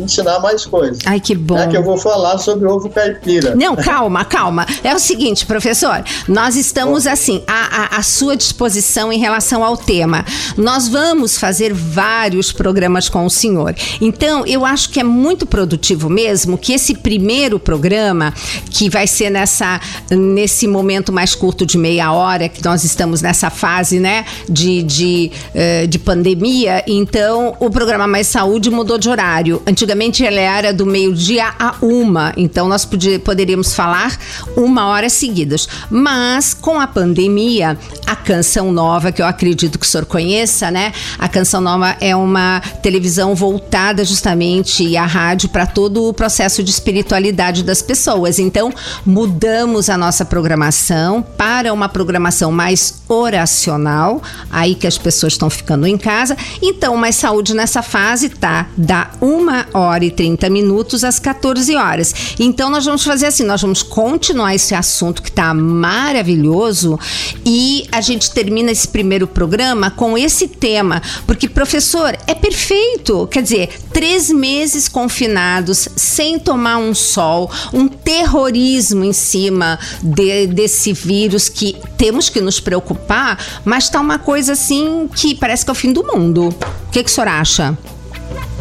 ensinar 0.00 0.40
mais 0.40 0.64
coisas. 0.64 0.98
Ai, 1.04 1.20
que 1.20 1.34
bom. 1.34 1.58
É 1.58 1.66
que 1.66 1.76
eu 1.76 1.82
vou 1.82 1.96
falar 1.96 2.38
sobre 2.38 2.66
ovo 2.66 2.88
caipira. 2.88 3.54
Não, 3.54 3.76
calma, 3.76 4.24
calma. 4.24 4.66
É 4.82 4.94
o 4.94 4.98
seguinte, 4.98 5.46
professor, 5.46 6.04
nós 6.28 6.56
estamos 6.56 7.06
assim, 7.06 7.42
à, 7.46 7.96
à, 7.96 7.98
à 7.98 8.02
sua 8.02 8.36
disposição 8.36 9.12
em 9.12 9.18
relação 9.18 9.64
ao 9.64 9.76
tema. 9.76 10.24
Nós 10.56 10.88
vamos 10.88 11.38
fazer 11.38 11.72
vários 11.72 12.52
programas 12.52 13.08
com 13.08 13.24
o 13.24 13.30
senhor. 13.30 13.74
Então, 14.00 14.44
eu 14.46 14.64
acho 14.64 14.90
que 14.90 15.00
é 15.00 15.04
muito 15.04 15.46
produtivo 15.46 16.08
mesmo 16.08 16.58
que 16.58 16.72
esse 16.72 16.94
primeiro 16.94 17.58
programa, 17.58 18.32
que 18.70 18.88
vai 18.88 19.06
ser 19.06 19.30
nessa, 19.30 19.80
nesse 20.10 20.66
momento 20.66 21.12
mais 21.12 21.34
curto 21.34 21.66
de 21.66 21.78
meia 21.78 22.12
hora, 22.12 22.48
que 22.48 22.64
nós 22.64 22.84
estamos 22.84 23.22
nessa 23.22 23.50
fase, 23.50 23.98
né, 23.98 24.24
de, 24.48 24.82
de, 24.82 25.30
uh, 25.54 25.86
de 25.86 25.98
pandemia, 25.98 26.84
então 26.86 27.56
o 27.60 27.70
programa 27.70 28.06
Mais 28.06 28.26
Saúde 28.26 28.70
mudou 28.70 28.98
de 28.98 29.08
horário. 29.08 29.62
Antigamente 29.76 30.24
ela 30.24 30.40
era 30.40 30.72
do 30.72 30.86
meio-dia 30.86 31.52
a 31.58 31.74
uma, 31.82 32.32
então 32.34 32.66
nós 32.66 32.88
poderíamos 33.22 33.74
falar 33.74 34.18
uma 34.56 34.86
hora 34.86 35.10
seguidas. 35.10 35.68
Mas 35.90 36.54
com 36.54 36.80
a 36.80 36.86
pandemia, 36.86 37.76
a 38.06 38.16
Canção 38.16 38.72
Nova, 38.72 39.12
que 39.12 39.20
eu 39.20 39.26
acredito 39.26 39.78
que 39.78 39.84
o 39.84 39.88
senhor 39.88 40.06
conheça, 40.06 40.70
né? 40.70 40.94
A 41.18 41.28
Canção 41.28 41.60
Nova 41.60 41.94
é 42.00 42.16
uma 42.16 42.60
televisão 42.82 43.34
voltada 43.34 44.02
justamente 44.02 44.82
e 44.82 44.96
a 44.96 45.04
rádio 45.04 45.50
para 45.50 45.66
todo 45.66 46.08
o 46.08 46.14
processo 46.14 46.62
de 46.62 46.70
espiritualidade 46.70 47.62
das 47.62 47.82
pessoas. 47.82 48.38
Então 48.38 48.72
mudamos 49.04 49.90
a 49.90 49.98
nossa 49.98 50.24
programação 50.24 51.20
para 51.20 51.70
uma 51.70 51.86
programação 51.86 52.50
mais 52.50 53.02
oracional, 53.08 54.22
aí 54.50 54.74
que 54.74 54.86
as 54.86 54.96
pessoas 54.96 55.34
estão 55.34 55.50
ficando 55.50 55.86
em 55.86 55.98
casa. 55.98 56.34
Então, 56.62 56.96
mais 56.96 57.16
saúde 57.16 57.52
nessa 57.52 57.82
fase 57.82 58.30
tá 58.30 58.68
da 58.74 59.10
uma 59.20 59.55
hora 59.72 60.04
e 60.04 60.10
30 60.10 60.50
minutos 60.50 61.04
às 61.04 61.18
14 61.18 61.74
horas. 61.76 62.14
Então 62.38 62.68
nós 62.68 62.84
vamos 62.84 63.04
fazer 63.04 63.26
assim, 63.26 63.44
nós 63.44 63.62
vamos 63.62 63.82
continuar 63.82 64.54
esse 64.54 64.74
assunto 64.74 65.22
que 65.22 65.28
está 65.28 65.54
maravilhoso 65.54 66.98
e 67.44 67.86
a 67.92 68.00
gente 68.00 68.30
termina 68.30 68.70
esse 68.70 68.88
primeiro 68.88 69.26
programa 69.26 69.90
com 69.90 70.18
esse 70.18 70.48
tema, 70.48 71.00
porque 71.26 71.48
professor 71.48 72.16
é 72.26 72.34
perfeito, 72.34 73.26
quer 73.28 73.42
dizer, 73.42 73.68
três 73.92 74.30
meses 74.30 74.88
confinados 74.88 75.88
sem 75.96 76.38
tomar 76.38 76.78
um 76.78 76.94
sol, 76.94 77.50
um 77.72 77.88
terrorismo 77.88 79.04
em 79.04 79.12
cima 79.12 79.78
de, 80.02 80.46
desse 80.48 80.92
vírus 80.92 81.48
que 81.48 81.76
temos 81.96 82.28
que 82.28 82.40
nos 82.40 82.60
preocupar, 82.60 83.38
mas 83.64 83.84
está 83.84 84.00
uma 84.00 84.18
coisa 84.18 84.52
assim 84.52 85.08
que 85.14 85.34
parece 85.34 85.64
que 85.64 85.70
é 85.70 85.72
o 85.72 85.74
fim 85.74 85.92
do 85.92 86.04
mundo. 86.04 86.48
O 86.48 86.90
que, 86.90 87.02
que 87.02 87.10
o 87.10 87.12
senhor 87.12 87.28
acha? 87.28 87.76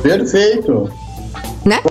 Perfeito. 0.07 0.89
Né? 1.63 1.81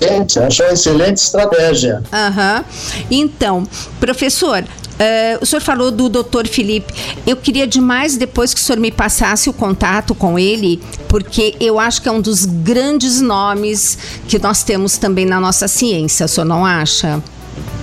Gente, 0.00 0.38
achou 0.38 0.66
excelente 0.66 1.16
estratégia. 1.16 2.02
Aham. 2.12 2.58
Uhum. 2.58 3.04
Então, 3.10 3.68
professor, 3.98 4.64
Uh, 4.94 5.42
o 5.42 5.46
senhor 5.46 5.60
falou 5.60 5.90
do 5.90 6.08
doutor 6.08 6.46
Felipe. 6.46 6.94
Eu 7.26 7.36
queria 7.36 7.66
demais 7.66 8.16
depois 8.16 8.54
que 8.54 8.60
o 8.60 8.62
senhor 8.62 8.78
me 8.78 8.92
passasse 8.92 9.50
o 9.50 9.52
contato 9.52 10.14
com 10.14 10.38
ele, 10.38 10.80
porque 11.08 11.56
eu 11.58 11.80
acho 11.80 12.00
que 12.00 12.08
é 12.08 12.12
um 12.12 12.20
dos 12.20 12.46
grandes 12.46 13.20
nomes 13.20 13.98
que 14.28 14.38
nós 14.38 14.62
temos 14.62 14.96
também 14.96 15.26
na 15.26 15.40
nossa 15.40 15.66
ciência, 15.66 16.26
o 16.26 16.28
senhor 16.28 16.44
não 16.44 16.64
acha? 16.64 17.20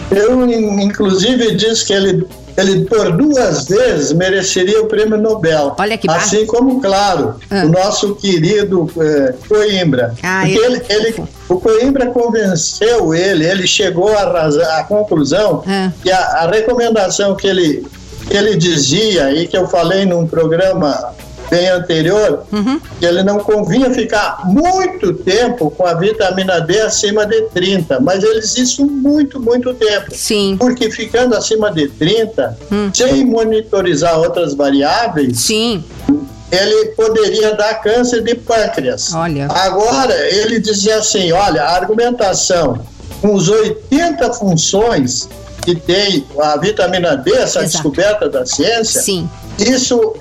Eu, 0.09 0.49
inclusive, 0.79 1.53
disse 1.53 1.85
que 1.85 1.91
ele 1.91 2.25
ele 2.57 2.85
por 2.85 3.11
duas 3.11 3.65
vezes 3.65 4.13
mereceria 4.13 4.81
o 4.81 4.87
prêmio 4.87 5.17
Nobel. 5.17 5.75
Olha 5.77 5.97
que 5.97 6.09
Assim 6.09 6.45
como, 6.45 6.81
claro, 6.81 7.35
ah. 7.49 7.63
o 7.65 7.69
nosso 7.69 8.15
querido 8.15 8.89
eh, 8.99 9.33
Coimbra. 9.47 10.13
Ah, 10.21 10.47
ele, 10.47 10.81
ele, 10.89 11.23
o 11.47 11.59
Coimbra 11.59 12.07
convenceu 12.07 13.13
ele, 13.13 13.45
ele 13.45 13.65
chegou 13.65 14.11
à 14.17 14.83
conclusão 14.87 15.63
ah. 15.67 15.91
que 16.01 16.11
a, 16.11 16.19
a 16.19 16.49
recomendação 16.49 17.35
que 17.35 17.47
ele, 17.47 17.85
que 18.27 18.35
ele 18.35 18.55
dizia 18.55 19.31
e 19.31 19.47
que 19.47 19.57
eu 19.57 19.67
falei 19.67 20.05
num 20.05 20.27
programa 20.27 21.13
bem 21.51 21.67
anterior, 21.67 22.45
uhum. 22.49 22.79
que 22.97 23.05
ele 23.05 23.21
não 23.23 23.39
convinha 23.39 23.91
ficar 23.91 24.43
muito 24.45 25.13
tempo 25.13 25.69
com 25.69 25.85
a 25.85 25.93
vitamina 25.93 26.61
D 26.61 26.79
acima 26.79 27.25
de 27.25 27.41
30, 27.49 27.99
mas 27.99 28.23
eles 28.23 28.57
isso 28.57 28.85
muito, 28.85 29.37
muito 29.37 29.73
tempo. 29.73 30.15
Sim. 30.15 30.55
Porque 30.57 30.89
ficando 30.89 31.35
acima 31.35 31.69
de 31.69 31.89
30, 31.89 32.57
hum. 32.71 32.89
sem 32.93 33.25
monitorizar 33.25 34.17
outras 34.17 34.53
variáveis, 34.53 35.41
Sim 35.41 35.83
ele 36.49 36.87
poderia 36.97 37.55
dar 37.55 37.75
câncer 37.75 38.21
de 38.21 38.35
pâncreas. 38.35 39.13
Olha. 39.13 39.47
Agora, 39.49 40.13
ele 40.27 40.59
dizia 40.59 40.97
assim: 40.97 41.31
olha, 41.31 41.63
a 41.63 41.75
argumentação 41.77 42.77
com 43.21 43.33
os 43.35 43.47
80 43.47 44.33
funções 44.33 45.29
que 45.63 45.75
tem 45.75 46.25
a 46.39 46.57
vitamina 46.57 47.15
D, 47.15 47.31
essa 47.31 47.59
Exato. 47.59 47.67
descoberta 47.67 48.27
da 48.27 48.45
ciência, 48.45 49.01
Sim. 49.01 49.29
Isso 49.59 50.15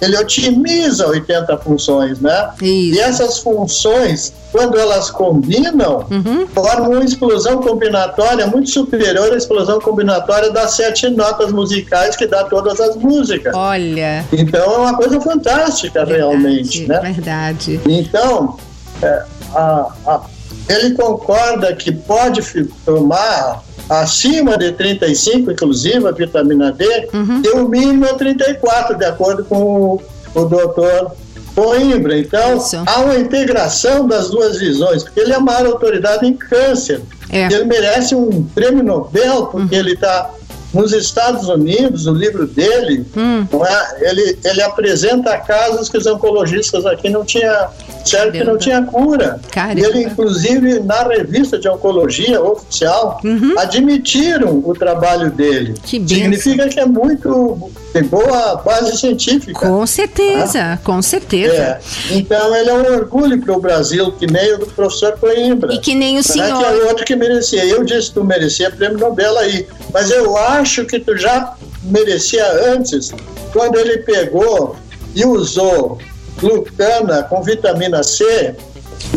ele 0.00 0.16
otimiza 0.16 1.06
80 1.08 1.58
funções, 1.58 2.20
né? 2.20 2.50
Isso. 2.60 2.96
E 2.96 3.00
essas 3.00 3.38
funções, 3.38 4.32
quando 4.52 4.78
elas 4.78 5.10
combinam, 5.10 6.06
uhum. 6.10 6.46
formam 6.48 6.92
uma 6.92 7.04
explosão 7.04 7.60
combinatória 7.60 8.46
muito 8.46 8.70
superior 8.70 9.32
à 9.32 9.36
explosão 9.36 9.80
combinatória 9.80 10.50
das 10.50 10.72
sete 10.72 11.08
notas 11.08 11.52
musicais 11.52 12.16
que 12.16 12.26
dá 12.26 12.44
todas 12.44 12.80
as 12.80 12.96
músicas. 12.96 13.54
Olha. 13.54 14.24
Então 14.32 14.60
é 14.60 14.78
uma 14.78 14.96
coisa 14.96 15.20
fantástica 15.20 16.04
verdade, 16.04 16.18
realmente, 16.18 16.86
né? 16.86 17.00
Verdade. 17.00 17.80
Então, 17.86 18.56
é, 19.02 19.24
a, 19.54 19.88
a, 20.06 20.20
ele 20.68 20.94
concorda 20.94 21.74
que 21.74 21.90
pode 21.90 22.42
tomar 22.84 23.62
acima 23.88 24.56
de 24.58 24.72
35, 24.72 25.52
inclusive 25.52 26.06
a 26.06 26.10
vitamina 26.10 26.70
D, 26.70 26.84
uhum. 27.12 27.42
e 27.44 27.48
o 27.50 27.68
mínimo 27.68 28.04
é 28.04 28.14
34, 28.14 28.96
de 28.96 29.04
acordo 29.04 29.44
com 29.44 29.56
o, 29.56 30.02
o 30.34 30.44
doutor 30.44 31.12
Coimbra. 31.54 32.18
Então, 32.18 32.58
Isso. 32.58 32.82
há 32.86 33.00
uma 33.00 33.16
integração 33.16 34.06
das 34.06 34.30
duas 34.30 34.58
visões, 34.58 35.02
porque 35.02 35.20
ele 35.20 35.32
é 35.32 35.36
a 35.36 35.40
maior 35.40 35.66
autoridade 35.66 36.26
em 36.26 36.34
câncer. 36.34 37.02
É. 37.30 37.46
Ele 37.52 37.64
merece 37.64 38.14
um 38.14 38.44
prêmio 38.54 38.82
Nobel, 38.84 39.46
porque 39.46 39.74
uhum. 39.74 39.80
ele 39.80 39.92
está 39.94 40.30
nos 40.72 40.92
Estados 40.92 41.48
Unidos, 41.48 42.06
o 42.06 42.12
livro 42.12 42.46
dele, 42.46 43.04
hum. 43.16 43.46
é, 43.64 44.10
ele, 44.10 44.38
ele 44.44 44.62
apresenta 44.62 45.36
casos 45.38 45.88
que 45.88 45.96
os 45.96 46.06
oncologistas 46.06 46.84
aqui 46.84 47.08
não 47.08 47.24
tinham, 47.24 47.68
certo 48.04 48.32
que 48.32 48.44
não 48.44 48.58
tinha 48.58 48.82
cura. 48.82 49.40
Caramba. 49.50 49.80
E 49.80 49.84
ele, 49.84 50.02
inclusive, 50.04 50.80
na 50.80 51.02
revista 51.04 51.58
de 51.58 51.68
oncologia 51.68 52.42
oficial, 52.42 53.20
uhum. 53.24 53.54
admitiram 53.58 54.62
o 54.64 54.74
trabalho 54.74 55.30
dele. 55.30 55.74
Que 55.82 55.98
Significa 56.06 56.68
que 56.68 56.80
é 56.80 56.86
muito 56.86 57.70
tem 57.92 58.02
boa 58.02 58.56
base 58.56 58.98
científica. 58.98 59.66
Com 59.66 59.86
certeza, 59.86 60.74
ah? 60.74 60.78
com 60.84 61.00
certeza. 61.00 61.54
É. 61.54 61.80
Então 62.10 62.54
ele 62.54 62.68
é 62.68 62.74
um 62.74 62.94
orgulho 62.96 63.40
para 63.40 63.56
o 63.56 63.60
Brasil, 63.60 64.12
que 64.12 64.26
nem 64.26 64.54
o 64.54 64.58
do 64.58 64.66
professor 64.66 65.18
Coimbra. 65.18 65.72
E 65.72 65.78
que 65.78 65.94
nem 65.94 66.18
o 66.18 66.22
senhor. 66.22 66.58
Que 66.58 66.64
é 66.64 66.84
outro 66.84 67.04
que 67.04 67.16
merecia. 67.16 67.64
Eu 67.64 67.84
disse 67.84 68.08
que 68.08 68.14
tu 68.14 68.24
merecia 68.24 68.70
prêmio 68.70 68.98
Nobel 68.98 69.38
aí. 69.38 69.66
Mas 69.92 70.10
eu 70.10 70.36
acho 70.36 70.84
que 70.84 70.98
tu 70.98 71.16
já 71.16 71.54
merecia 71.82 72.72
antes, 72.72 73.10
quando 73.52 73.78
ele 73.78 73.98
pegou 73.98 74.76
e 75.14 75.24
usou 75.24 75.98
glucana 76.40 77.22
com 77.24 77.42
vitamina 77.42 78.02
C, 78.02 78.54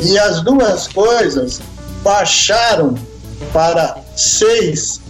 e 0.01 0.17
as 0.17 0.41
duas 0.41 0.87
coisas 0.87 1.61
baixaram 2.03 2.96
para 3.51 3.98
6 4.15 5.01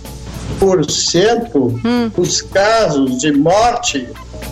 hum. 0.64 2.12
os 2.18 2.42
casos 2.42 3.20
de 3.20 3.32
morte 3.32 4.08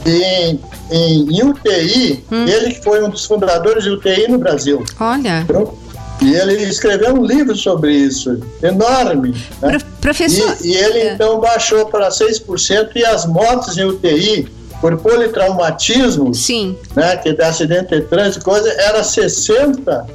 em, 0.06 0.60
em 0.92 1.44
UTI. 1.44 2.24
Hum. 2.32 2.46
Ele 2.46 2.74
que 2.74 2.84
foi 2.84 3.04
um 3.04 3.10
dos 3.10 3.26
fundadores 3.26 3.84
de 3.84 3.92
UTI 3.92 4.28
no 4.28 4.38
Brasil. 4.38 4.84
Olha. 5.00 5.42
Então, 5.42 5.74
e 6.22 6.34
ele 6.34 6.64
escreveu 6.64 7.16
um 7.16 7.26
livro 7.26 7.56
sobre 7.56 7.94
isso, 7.94 8.40
enorme. 8.62 9.34
Né? 9.62 9.78
Pro, 10.00 10.10
professor. 10.10 10.58
E, 10.62 10.70
e 10.70 10.78
ele 10.78 11.00
é. 11.00 11.14
então 11.14 11.40
baixou 11.40 11.86
para 11.88 12.10
6% 12.10 12.92
e 12.96 13.06
as 13.06 13.26
mortes 13.26 13.78
em 13.78 13.86
UTI 13.86 14.48
por 14.82 14.98
politraumatismo, 14.98 16.34
Sim. 16.34 16.78
Né, 16.96 17.18
que 17.18 17.30
é 17.30 17.46
acidente 17.46 17.90
de 17.90 18.02
trânsito, 18.02 18.46
coisa, 18.46 18.70
era 18.82 19.04
60 19.04 20.08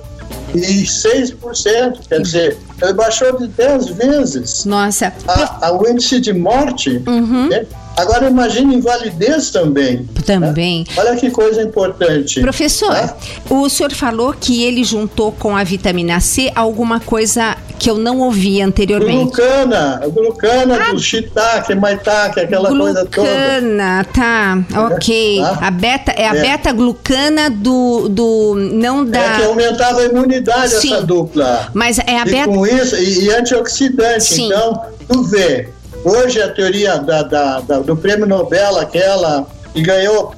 e 0.54 0.84
6%. 0.84 1.98
Quer 2.08 2.20
dizer, 2.20 2.58
ele 2.80 2.92
baixou 2.94 3.36
de 3.38 3.46
10 3.48 3.86
vezes. 3.88 4.64
Nossa. 4.64 5.12
A, 5.28 5.66
a, 5.66 5.72
o 5.72 5.86
índice 5.88 6.20
de 6.20 6.32
morte. 6.32 7.02
Uhum. 7.06 7.48
Né? 7.48 7.66
Agora 7.96 8.28
imagine 8.28 8.74
invalidez 8.74 9.50
também. 9.50 10.08
Também. 10.26 10.84
Né? 10.88 10.94
Olha 10.96 11.16
que 11.16 11.30
coisa 11.30 11.62
importante. 11.62 12.40
Professor, 12.40 12.92
né? 12.92 13.14
o 13.48 13.68
senhor 13.68 13.92
falou 13.92 14.34
que 14.38 14.64
ele 14.64 14.82
juntou 14.82 15.32
com 15.32 15.56
a 15.56 15.62
vitamina 15.62 16.18
C 16.20 16.50
alguma 16.54 16.98
coisa 16.98 17.56
que 17.78 17.90
eu 17.90 17.98
não 17.98 18.20
ouvi 18.20 18.60
anteriormente. 18.62 19.24
Glucana, 19.24 20.00
glucana 20.08 20.78
ah, 20.88 20.92
do 20.92 20.98
shiitake, 20.98 21.74
maitake, 21.74 22.40
aquela 22.40 22.68
coisa 22.68 23.04
toda. 23.04 23.28
Glucana, 23.28 24.06
tá, 24.12 24.58
ok. 24.86 25.40
Tá? 25.40 25.58
A 25.66 25.70
beta, 25.70 26.12
é 26.12 26.28
a 26.28 26.34
é. 26.34 26.40
beta-glucana 26.40 27.50
do, 27.50 28.08
do, 28.08 28.54
não 28.72 29.04
da... 29.04 29.20
É 29.20 29.36
que 29.36 29.44
aumentava 29.44 30.00
a 30.00 30.04
imunidade 30.04 30.70
Sim. 30.74 30.94
essa 30.94 31.02
dupla. 31.02 31.68
Mas 31.74 31.98
é 31.98 32.18
a 32.18 32.26
e 32.26 32.30
beta... 32.30 32.48
com 32.48 32.66
isso, 32.66 32.96
e, 32.96 33.24
e 33.24 33.34
antioxidante, 33.34 34.24
Sim. 34.24 34.46
então, 34.46 34.82
tu 35.08 35.22
vê, 35.24 35.68
hoje 36.04 36.40
a 36.40 36.48
teoria 36.48 36.98
da, 36.98 37.22
da, 37.22 37.60
da, 37.60 37.78
do 37.80 37.96
prêmio 37.96 38.26
Nobel, 38.26 38.78
aquela, 38.78 39.46
que 39.72 39.82
ganhou 39.82 40.34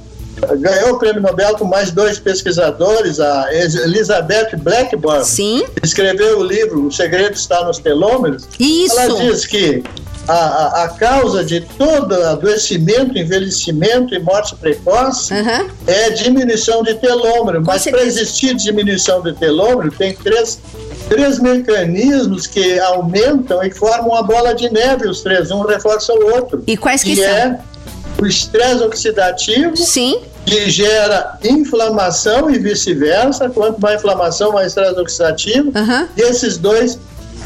ganhou 0.59 0.93
o 0.93 0.99
prêmio 0.99 1.23
Nobel 1.23 1.57
com 1.57 1.65
mais 1.65 1.91
dois 1.91 2.19
pesquisadores, 2.19 3.19
a 3.21 3.47
Elizabeth 3.53 4.51
Blackburn. 4.59 5.25
Sim. 5.25 5.65
Escreveu 5.83 6.41
o 6.41 6.45
livro 6.45 6.87
O 6.87 6.93
Segredo 6.93 7.35
Está 7.35 7.65
nos 7.65 7.79
Telômeros. 7.79 8.47
Isso. 8.61 8.99
Ela 8.99 9.15
diz 9.19 9.47
que 9.47 9.83
a, 10.29 10.85
a, 10.85 10.89
causa 10.89 11.45
de 11.45 11.61
todo 11.61 12.15
adoecimento, 12.15 13.17
envelhecimento 13.17 14.15
e 14.15 14.19
morte 14.19 14.55
precoce 14.57 15.33
uhum. 15.33 15.69
é 15.87 16.11
diminuição 16.11 16.83
de 16.83 16.95
telômero. 16.95 17.61
Com 17.61 17.67
Mas 17.67 17.85
para 17.85 18.03
existir 18.03 18.55
diminuição 18.55 19.23
de 19.23 19.33
telômero, 19.35 19.91
tem 19.91 20.15
três, 20.15 20.61
três 21.09 21.39
mecanismos 21.39 22.47
que 22.47 22.79
aumentam 22.81 23.63
e 23.63 23.71
formam 23.71 24.11
uma 24.11 24.23
bola 24.23 24.55
de 24.55 24.71
neve, 24.73 25.09
os 25.09 25.21
três, 25.21 25.51
um 25.51 25.63
reforça 25.63 26.13
o 26.13 26.35
outro. 26.35 26.63
E 26.67 26.77
quais 26.77 27.03
que, 27.03 27.15
que 27.15 27.23
são? 27.23 27.31
É 27.31 27.61
o 28.21 28.27
estresse 28.27 28.83
oxidativo, 28.83 29.77
Sim. 29.77 30.21
que 30.45 30.71
gera 30.71 31.39
inflamação 31.45 32.51
e 32.51 32.59
vice-versa. 32.59 33.49
Quanto 33.51 33.81
mais 33.81 33.99
inflamação, 33.99 34.53
mais 34.53 34.69
estresse 34.69 34.99
oxidativo. 34.99 35.73
Uhum. 35.75 36.09
E 36.17 36.23
esses 36.23 36.57
dois 36.57 36.99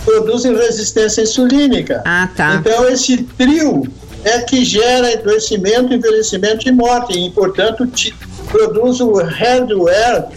produzem 0.05 0.55
resistência 0.57 1.23
insulínica. 1.23 2.03
Ah, 2.05 2.29
tá. 2.37 2.57
Então, 2.57 2.89
esse 2.89 3.19
trio 3.39 3.87
é 4.25 4.41
que 4.41 4.65
gera 4.65 5.13
adoecimento, 5.13 5.93
envelhecimento 5.93 6.69
e 6.69 6.73
morte. 6.73 7.19
E, 7.19 7.31
portanto, 7.31 7.87
te, 7.87 8.15
produz 8.49 9.01
o 9.01 9.15
hardware 9.15 10.29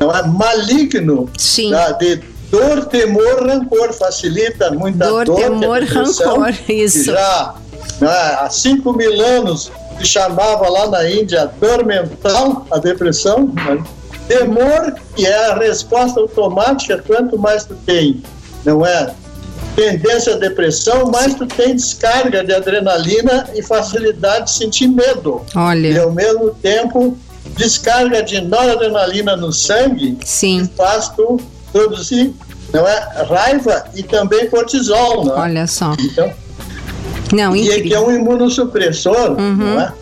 não 0.00 0.14
é, 0.14 0.26
maligno 0.26 1.28
tá, 1.70 1.92
de 1.92 2.20
dor, 2.50 2.86
temor, 2.86 3.46
rancor. 3.46 3.92
Facilita 3.92 4.70
muita 4.70 5.06
dor, 5.06 5.24
dor 5.26 5.36
temor, 5.36 5.82
rancor. 5.82 6.54
Isso. 6.68 7.04
Já 7.12 7.54
né, 8.00 8.36
há 8.40 8.48
5 8.50 8.92
mil 8.92 9.20
anos 9.20 9.70
se 9.98 10.06
chamava 10.06 10.68
lá 10.68 10.88
na 10.88 11.10
Índia 11.10 11.50
dor 11.60 11.84
mental, 11.84 12.66
a 12.70 12.78
depressão, 12.78 13.52
né? 13.54 13.82
temor, 14.26 14.94
que 15.14 15.26
é 15.26 15.50
a 15.50 15.54
resposta 15.54 16.20
automática, 16.20 17.02
quanto 17.06 17.38
mais 17.38 17.64
tu 17.64 17.74
tem, 17.86 18.22
não 18.64 18.84
é? 18.84 19.14
Tendência 19.74 20.34
à 20.34 20.38
depressão, 20.38 21.10
mais 21.10 21.34
tu 21.34 21.46
tem 21.46 21.74
descarga 21.74 22.44
de 22.44 22.52
adrenalina 22.52 23.48
e 23.54 23.62
facilidade 23.62 24.46
de 24.46 24.50
sentir 24.50 24.88
medo. 24.88 25.40
Olha. 25.54 25.88
E 25.88 25.98
ao 25.98 26.12
mesmo 26.12 26.50
tempo, 26.50 27.16
descarga 27.56 28.22
de 28.22 28.40
noradrenalina 28.42 29.34
no 29.36 29.52
sangue 29.52 30.18
Sim. 30.24 30.68
faz 30.76 31.08
tu 31.08 31.40
produzir 31.72 32.34
não 32.72 32.86
é, 32.86 33.24
raiva 33.28 33.84
e 33.94 34.02
também 34.02 34.48
cortisol. 34.48 35.24
Não 35.24 35.36
é? 35.36 35.40
Olha 35.40 35.66
só. 35.66 35.94
Então, 35.98 36.32
não, 37.32 37.56
e 37.56 37.82
que 37.82 37.94
é 37.94 38.00
um 38.00 38.10
imunossupressor, 38.10 39.32
uhum. 39.32 39.56
não 39.56 39.80
é? 39.80 39.92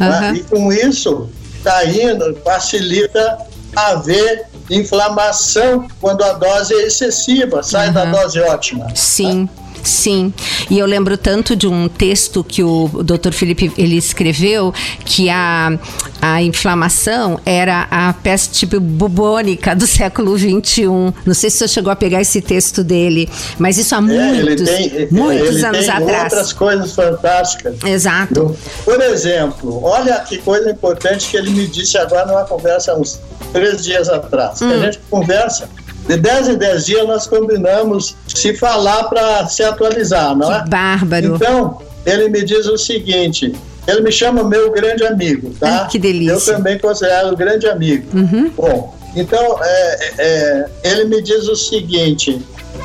Uhum. 0.00 0.34
E 0.34 0.42
com 0.44 0.72
isso, 0.72 1.28
está 1.56 1.84
indo, 1.84 2.36
facilita 2.44 3.38
haver 3.74 4.46
inflamação 4.70 5.88
quando 6.00 6.22
a 6.22 6.32
dose 6.32 6.74
é 6.74 6.86
excessiva, 6.86 7.62
sai 7.62 7.88
uhum. 7.88 7.94
da 7.94 8.04
dose 8.04 8.40
ótima. 8.40 8.86
Sim. 8.94 9.48
Sim. 9.82 10.32
E 10.70 10.78
eu 10.78 10.86
lembro 10.86 11.16
tanto 11.16 11.56
de 11.56 11.66
um 11.66 11.88
texto 11.88 12.44
que 12.44 12.62
o 12.62 12.88
Dr. 13.02 13.32
Felipe 13.32 13.72
ele 13.76 13.96
escreveu 13.96 14.72
que 15.04 15.30
a, 15.30 15.78
a 16.20 16.42
inflamação 16.42 17.40
era 17.44 17.86
a 17.90 18.12
peste 18.12 18.66
bubônica 18.66 19.74
do 19.74 19.86
século 19.88 20.36
21. 20.36 21.12
Não 21.24 21.34
sei 21.34 21.50
se 21.50 21.58
você 21.58 21.68
chegou 21.68 21.92
a 21.92 21.96
pegar 21.96 22.20
esse 22.20 22.40
texto 22.40 22.84
dele, 22.84 23.28
mas 23.58 23.78
isso 23.78 23.94
há 23.94 23.98
é, 23.98 24.00
muitos, 24.00 24.68
tem, 24.68 25.08
muitos 25.10 25.56
ele 25.56 25.66
anos 25.66 25.78
tem 25.80 25.90
atrás. 25.90 26.22
outras 26.24 26.52
coisas 26.52 26.92
fantásticas. 26.94 27.76
Exato. 27.84 28.56
Por 28.84 29.00
exemplo, 29.00 29.82
olha 29.84 30.18
que 30.20 30.38
coisa 30.38 30.70
importante 30.70 31.28
que 31.30 31.36
ele 31.36 31.50
me 31.50 31.66
disse 31.66 31.96
agora 31.98 32.26
numa 32.26 32.44
conversa 32.44 32.94
uns 32.94 33.20
três 33.52 33.84
dias 33.84 34.08
atrás. 34.08 34.60
Hum. 34.62 34.70
A 34.70 34.78
gente 34.78 35.00
conversa 35.10 35.68
de 36.06 36.16
10 36.16 36.48
em 36.48 36.56
10 36.56 36.86
dias 36.86 37.06
nós 37.06 37.26
combinamos 37.26 38.16
se 38.26 38.54
falar 38.54 39.04
para 39.04 39.46
se 39.46 39.62
atualizar, 39.62 40.36
não 40.36 40.52
é? 40.52 40.64
Bárbaro. 40.66 41.36
Então, 41.36 41.78
ele 42.06 42.28
me 42.28 42.44
diz 42.44 42.66
o 42.66 42.78
seguinte: 42.78 43.54
ele 43.86 44.00
me 44.00 44.12
chama 44.12 44.44
meu 44.44 44.70
grande 44.70 45.04
amigo, 45.04 45.50
tá? 45.58 45.82
Ai, 45.82 45.88
que 45.88 45.98
delícia. 45.98 46.52
Eu 46.52 46.56
também 46.56 46.78
considero 46.78 47.36
grande 47.36 47.66
amigo. 47.66 48.06
Uhum. 48.16 48.50
Bom, 48.56 48.94
então 49.14 49.58
é, 49.62 50.12
é, 50.18 50.66
ele 50.84 51.04
me 51.04 51.22
diz 51.22 51.46
o 51.48 51.56
seguinte: 51.56 52.40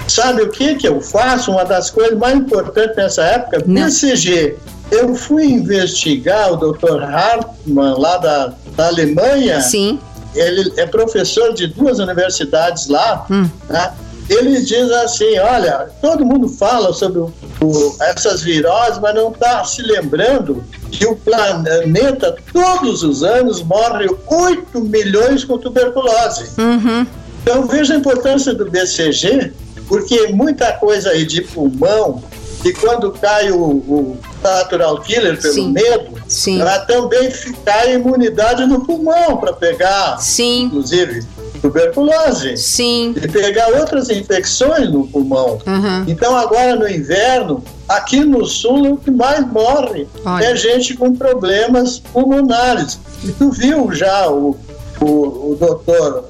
sabe 0.08 0.42
o 0.42 0.50
que 0.50 0.76
que 0.76 0.88
eu 0.88 1.00
faço? 1.00 1.52
Uma 1.52 1.64
das 1.64 1.90
coisas 1.90 2.18
mais 2.18 2.36
importantes 2.36 2.96
nessa 2.96 3.24
época, 3.24 3.64
Não. 3.66 3.86
BCG. 3.86 4.56
Eu 4.92 5.16
fui 5.16 5.46
investigar 5.46 6.54
o 6.54 6.58
Dr. 6.58 7.02
Hartmann 7.02 7.98
lá 7.98 8.18
da, 8.18 8.54
da 8.76 8.88
Alemanha. 8.88 9.60
Sim 9.62 10.00
ele 10.36 10.74
é 10.78 10.86
professor 10.86 11.54
de 11.54 11.68
duas 11.68 12.00
universidades 12.00 12.88
lá, 12.88 13.26
hum. 13.30 13.50
né? 13.70 13.94
ele 14.30 14.62
diz 14.62 14.90
assim, 14.92 15.38
olha, 15.40 15.90
todo 16.02 16.26
mundo 16.26 16.48
fala 16.48 16.94
sobre 16.94 17.20
o, 17.20 17.34
o, 17.62 17.96
essas 18.02 18.42
viroses, 18.42 19.00
mas 19.00 19.16
não 19.16 19.32
está 19.32 19.64
se 19.64 19.82
lembrando 19.82 20.64
que 20.92 21.06
o 21.06 21.16
planeta 21.16 22.36
todos 22.52 23.04
os 23.04 23.24
anos 23.24 23.62
morre 23.64 24.08
8 24.28 24.80
milhões 24.82 25.44
com 25.44 25.58
tuberculose. 25.58 26.50
Uhum. 26.58 27.06
Então 27.42 27.68
veja 27.68 27.94
a 27.94 27.98
importância 27.98 28.54
do 28.54 28.70
BCG, 28.70 29.52
porque 29.88 30.28
muita 30.28 30.72
coisa 30.74 31.10
aí 31.10 31.26
de 31.26 31.42
pulmão, 31.42 32.24
e 32.64 32.72
quando 32.72 33.12
cai 33.12 33.52
o, 33.52 33.62
o 33.62 34.18
natural 34.42 35.02
killer 35.02 35.40
pelo 35.42 35.54
Sim. 35.54 35.72
medo, 35.74 36.23
Sim. 36.34 36.60
ela 36.60 36.80
também 36.80 37.32
a 37.66 37.88
imunidade 37.88 38.66
no 38.66 38.86
pulmão 38.86 39.38
para 39.38 39.54
pegar, 39.54 40.18
Sim. 40.20 40.64
inclusive, 40.64 41.26
tuberculose. 41.62 42.58
Sim. 42.58 43.14
E 43.16 43.28
pegar 43.28 43.70
outras 43.80 44.10
infecções 44.10 44.92
no 44.92 45.08
pulmão. 45.08 45.60
Uhum. 45.66 46.04
Então, 46.08 46.36
agora 46.36 46.76
no 46.76 46.90
inverno, 46.90 47.64
aqui 47.88 48.22
no 48.22 48.46
sul, 48.46 48.94
o 48.94 48.98
que 48.98 49.12
mais 49.12 49.46
morre 49.48 50.08
Olha. 50.26 50.46
é 50.46 50.56
gente 50.56 50.96
com 50.96 51.16
problemas 51.16 52.00
pulmonares. 52.00 53.00
E 53.24 53.32
tu 53.32 53.52
viu 53.52 53.94
já 53.94 54.30
o, 54.30 54.58
o, 55.00 55.52
o 55.52 55.58
doutor 55.60 56.26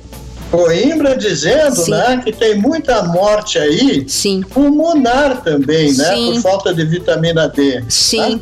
Coimbra 0.52 1.18
dizendo 1.18 1.84
né, 1.90 2.22
que 2.24 2.32
tem 2.32 2.56
muita 2.56 3.02
morte 3.02 3.58
aí 3.58 4.08
Sim. 4.08 4.44
pulmonar 4.44 5.42
também, 5.42 5.92
né? 5.96 6.16
Por 6.16 6.42
falta 6.42 6.72
de 6.72 6.86
vitamina 6.86 7.50
D. 7.50 7.84
Sim. 7.90 8.36
Né? 8.36 8.42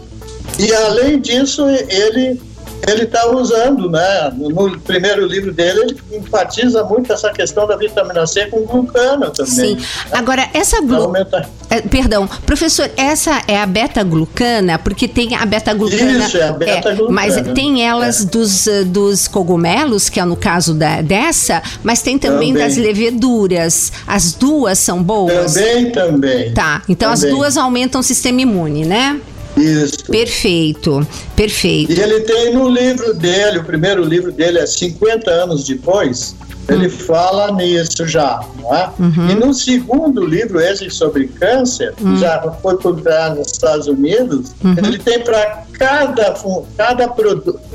E 0.59 0.73
além 0.73 1.19
disso, 1.19 1.65
ele 1.67 2.39
ele 2.87 3.03
está 3.03 3.29
usando, 3.29 3.89
né? 3.89 4.33
No 4.35 4.79
primeiro 4.79 5.25
livro 5.25 5.53
dele, 5.53 5.81
ele 5.81 6.17
enfatiza 6.17 6.83
muito 6.83 7.13
essa 7.13 7.29
questão 7.31 7.67
da 7.67 7.75
vitamina 7.75 8.25
C 8.25 8.47
com 8.47 8.65
glucana 8.65 9.29
também. 9.29 9.51
Sim. 9.51 9.75
Né? 9.75 9.83
Agora, 10.11 10.49
essa 10.53 10.81
glucana. 10.81 11.49
É, 11.69 11.81
perdão, 11.81 12.27
professor, 12.45 12.89
essa 12.97 13.41
é 13.47 13.57
a 13.57 13.65
beta-glucana, 13.65 14.79
porque 14.79 15.07
tem 15.07 15.35
a 15.35 15.45
beta-glucana. 15.45 16.25
Isso, 16.25 16.37
é 16.37 16.47
a 16.47 16.53
beta-glucana. 16.53 17.09
É, 17.09 17.13
mas 17.13 17.53
tem 17.53 17.87
elas 17.87 18.21
é. 18.21 18.25
dos, 18.25 18.67
eh, 18.67 18.83
dos 18.83 19.27
cogumelos, 19.27 20.09
que 20.09 20.19
é 20.19 20.25
no 20.25 20.35
caso 20.35 20.73
da, 20.73 21.01
dessa, 21.01 21.61
mas 21.83 22.01
tem 22.01 22.17
também, 22.17 22.53
também, 22.53 22.53
das 22.53 22.77
leveduras. 22.77 23.91
As 24.07 24.33
duas 24.33 24.79
são 24.79 25.01
boas? 25.01 25.53
Também, 25.53 25.91
também. 25.91 26.53
Tá, 26.53 26.81
então 26.89 27.13
também. 27.13 27.29
as 27.29 27.37
duas 27.37 27.57
aumentam 27.57 28.01
o 28.01 28.03
sistema 28.03 28.41
imune, 28.41 28.85
né? 28.85 29.19
Isso. 29.61 30.05
Perfeito, 30.05 31.07
perfeito. 31.35 31.91
E 31.91 31.99
ele 31.99 32.21
tem 32.21 32.53
no 32.53 32.69
livro 32.69 33.13
dele, 33.13 33.59
o 33.59 33.63
primeiro 33.63 34.03
livro 34.03 34.31
dele 34.31 34.59
é 34.59 34.65
50 34.65 35.29
anos 35.29 35.65
depois, 35.65 36.35
ele 36.69 36.87
hum. 36.87 36.91
fala 36.91 37.51
nisso 37.51 38.07
já, 38.07 38.39
não 38.59 38.73
é? 38.75 38.89
Uhum. 38.99 39.29
E 39.29 39.35
no 39.35 39.53
segundo 39.53 40.25
livro, 40.25 40.59
esse 40.59 40.89
sobre 40.89 41.27
câncer, 41.27 41.93
uhum. 41.99 42.17
já 42.17 42.39
foi 42.61 42.77
publicado 42.77 43.39
nos 43.39 43.51
Estados 43.51 43.87
Unidos, 43.87 44.53
uhum. 44.63 44.75
ele 44.77 44.99
tem 44.99 45.19
para 45.19 45.65
cada, 45.73 46.35
cada 46.77 47.15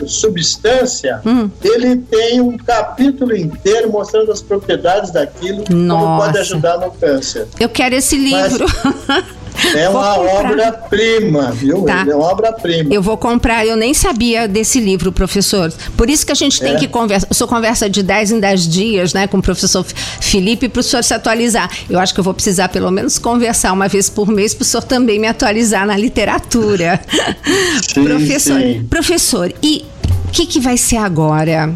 substância, 0.07 1.21
hum. 1.27 1.51
ele 1.63 1.97
tem 1.97 2.41
um 2.41 2.57
capítulo 2.57 3.37
inteiro 3.37 3.91
mostrando 3.91 4.31
as 4.31 4.41
propriedades 4.41 5.11
daquilo, 5.11 5.65
Nossa. 5.69 6.05
como 6.05 6.21
pode 6.21 6.39
ajudar 6.39 6.79
no 6.79 6.91
câncer. 6.93 7.49
Eu 7.59 7.69
quero 7.69 7.97
esse 7.97 8.17
livro. 8.17 8.67
Mas, 9.09 9.25
É 9.75 9.89
uma 9.89 10.19
obra-prima, 10.19 11.51
viu? 11.53 11.83
Tá. 11.83 12.05
É 12.09 12.15
uma 12.15 12.27
obra-prima. 12.27 12.93
Eu 12.93 13.03
vou 13.03 13.17
comprar, 13.17 13.67
eu 13.67 13.77
nem 13.77 13.95
sabia 13.95 14.47
desse 14.47 14.81
livro, 14.81 15.11
professor. 15.11 15.73
Por 15.97 16.11
isso 16.11 16.25
que 16.25 16.33
a 16.33 16.35
gente 16.35 16.61
tem 16.61 16.75
é. 16.75 16.79
que 16.79 16.89
conversar. 16.89 17.27
O 17.31 17.35
senhor 17.35 17.49
conversa 17.49 17.89
de 17.89 18.03
10 18.03 18.33
em 18.33 18.41
10 18.41 18.69
dias, 18.69 19.15
né, 19.15 19.27
com 19.27 19.39
o 19.39 19.43
professor 19.43 19.85
Felipe, 20.21 20.69
para 20.69 20.81
o 20.81 20.83
senhor 20.83 21.03
se 21.03 21.15
atualizar. 21.15 21.71
Eu 21.89 21.99
acho 21.99 22.13
que 22.13 22.21
eu 22.21 22.25
vou 22.25 22.35
precisar, 22.35 22.69
pelo 22.69 22.91
menos, 22.91 23.19
conversar 23.19 23.73
uma 23.73 23.89
vez 23.89 24.11
por 24.11 24.29
mês, 24.29 24.55
para 24.55 24.63
o 24.63 24.67
senhor 24.67 24.83
também 24.83 25.19
me 25.19 25.27
atualizar 25.27 25.87
na 25.87 25.97
literatura. 25.97 27.01
Sim, 27.87 28.05
professor, 28.05 28.61
sim. 28.61 28.87
professor, 28.89 29.53
e 29.63 29.85
o 30.27 30.31
que, 30.31 30.47
que 30.47 30.61
vai 30.61 30.77
ser 30.77 30.97
agora? 30.97 31.73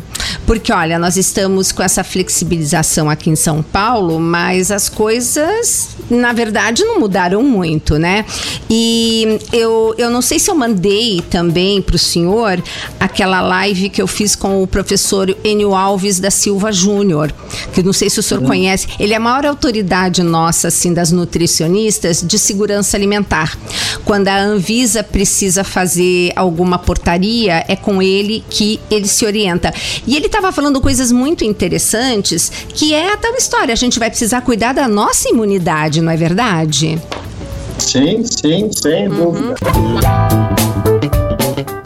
Porque, 0.47 0.73
olha, 0.73 0.99
nós 0.99 1.17
estamos 1.17 1.73
com 1.73 1.83
essa 1.83 2.03
flexibilização 2.05 3.09
aqui 3.09 3.31
em 3.31 3.37
São 3.37 3.63
Paulo, 3.63 4.19
mas 4.19 4.71
as 4.71 4.89
coisas, 4.89 5.91
na 6.09 6.33
verdade, 6.33 6.85
não 6.85 7.01
mudaram 7.01 7.43
muito, 7.43 7.99
né? 7.99 8.25
E 8.69 9.39
eu, 9.53 9.95
eu 9.99 10.11
não 10.11 10.23
sei 10.23 10.39
se 10.39 10.51
eu 10.51 10.55
mandei 10.55 11.23
também 11.31 11.81
para 11.83 11.97
o 11.97 11.99
senhor 11.99 12.63
aquela 12.99 13.41
live 13.41 13.89
que 13.89 14.01
eu 14.01 14.07
fiz 14.07 14.35
com 14.35 14.63
o 14.63 14.67
professor 14.67 15.35
Enio 15.45 15.75
Alves 15.75 16.21
da 16.21 16.31
Silva 16.31 16.73
Júnior, 16.73 17.33
que 17.73 17.83
não 17.83 17.93
sei 17.93 18.11
se 18.11 18.21
o 18.21 18.23
senhor 18.23 18.41
uhum. 18.41 18.49
conhece. 18.49 18.89
Ele 18.99 19.13
é 19.13 19.17
a 19.17 19.21
maior 19.21 19.47
autoridade 19.47 20.23
nossa, 20.23 20.69
assim, 20.69 20.93
das 20.93 21.11
nutricionistas 21.11 22.23
de 22.23 22.39
segurança 22.39 22.97
alimentar. 22.97 23.57
Quando 24.05 24.29
a 24.29 24.39
Anvisa 24.39 25.03
precisa 25.03 25.65
fazer 25.65 26.33
alguma 26.37 26.79
portaria, 26.79 27.65
é 27.69 27.77
com 27.77 28.03
ele 28.03 28.45
que 28.49 28.81
ele 28.91 29.09
se 29.09 29.25
orienta. 29.25 29.73
E 30.07 30.17
ele 30.21 30.27
estava 30.27 30.53
falando 30.53 30.81
coisas 30.81 31.11
muito 31.11 31.45
interessantes, 31.45 32.53
que 32.75 32.93
é 32.93 33.13
a 33.13 33.17
tal 33.17 33.35
história, 33.35 33.73
a 33.73 33.77
gente 33.77 33.99
vai 33.99 34.11
precisar 34.11 34.43
cuidar 34.43 34.75
da 34.75 34.87
nossa 34.87 35.31
imunidade, 35.31 36.03
não 36.03 36.13
é 36.13 36.17
verdade? 36.17 37.01
Sim, 37.79 38.23
sim, 38.25 38.71
sem 38.71 39.09
uhum. 39.09 39.33
dúvida. 39.33 39.55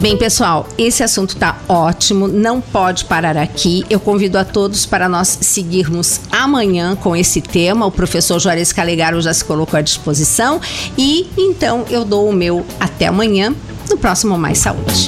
Bem, 0.01 0.17
pessoal, 0.17 0.67
esse 0.77 1.01
assunto 1.01 1.29
está 1.29 1.57
ótimo, 1.67 2.27
não 2.27 2.59
pode 2.59 3.05
parar 3.05 3.37
aqui. 3.37 3.85
Eu 3.89 3.99
convido 3.99 4.37
a 4.37 4.43
todos 4.43 4.85
para 4.85 5.07
nós 5.07 5.37
seguirmos 5.41 6.19
amanhã 6.29 6.95
com 6.95 7.15
esse 7.15 7.41
tema. 7.41 7.85
O 7.85 7.91
professor 7.91 8.37
Juarez 8.37 8.71
Calegaro 8.73 9.19
já 9.21 9.33
se 9.33 9.43
colocou 9.43 9.79
à 9.79 9.81
disposição. 9.81 10.61
E 10.97 11.27
então 11.37 11.85
eu 11.89 12.05
dou 12.05 12.29
o 12.29 12.33
meu 12.33 12.63
até 12.79 13.07
amanhã 13.07 13.55
no 13.89 13.97
próximo 13.97 14.37
Mais 14.37 14.59
Saúde. 14.59 15.07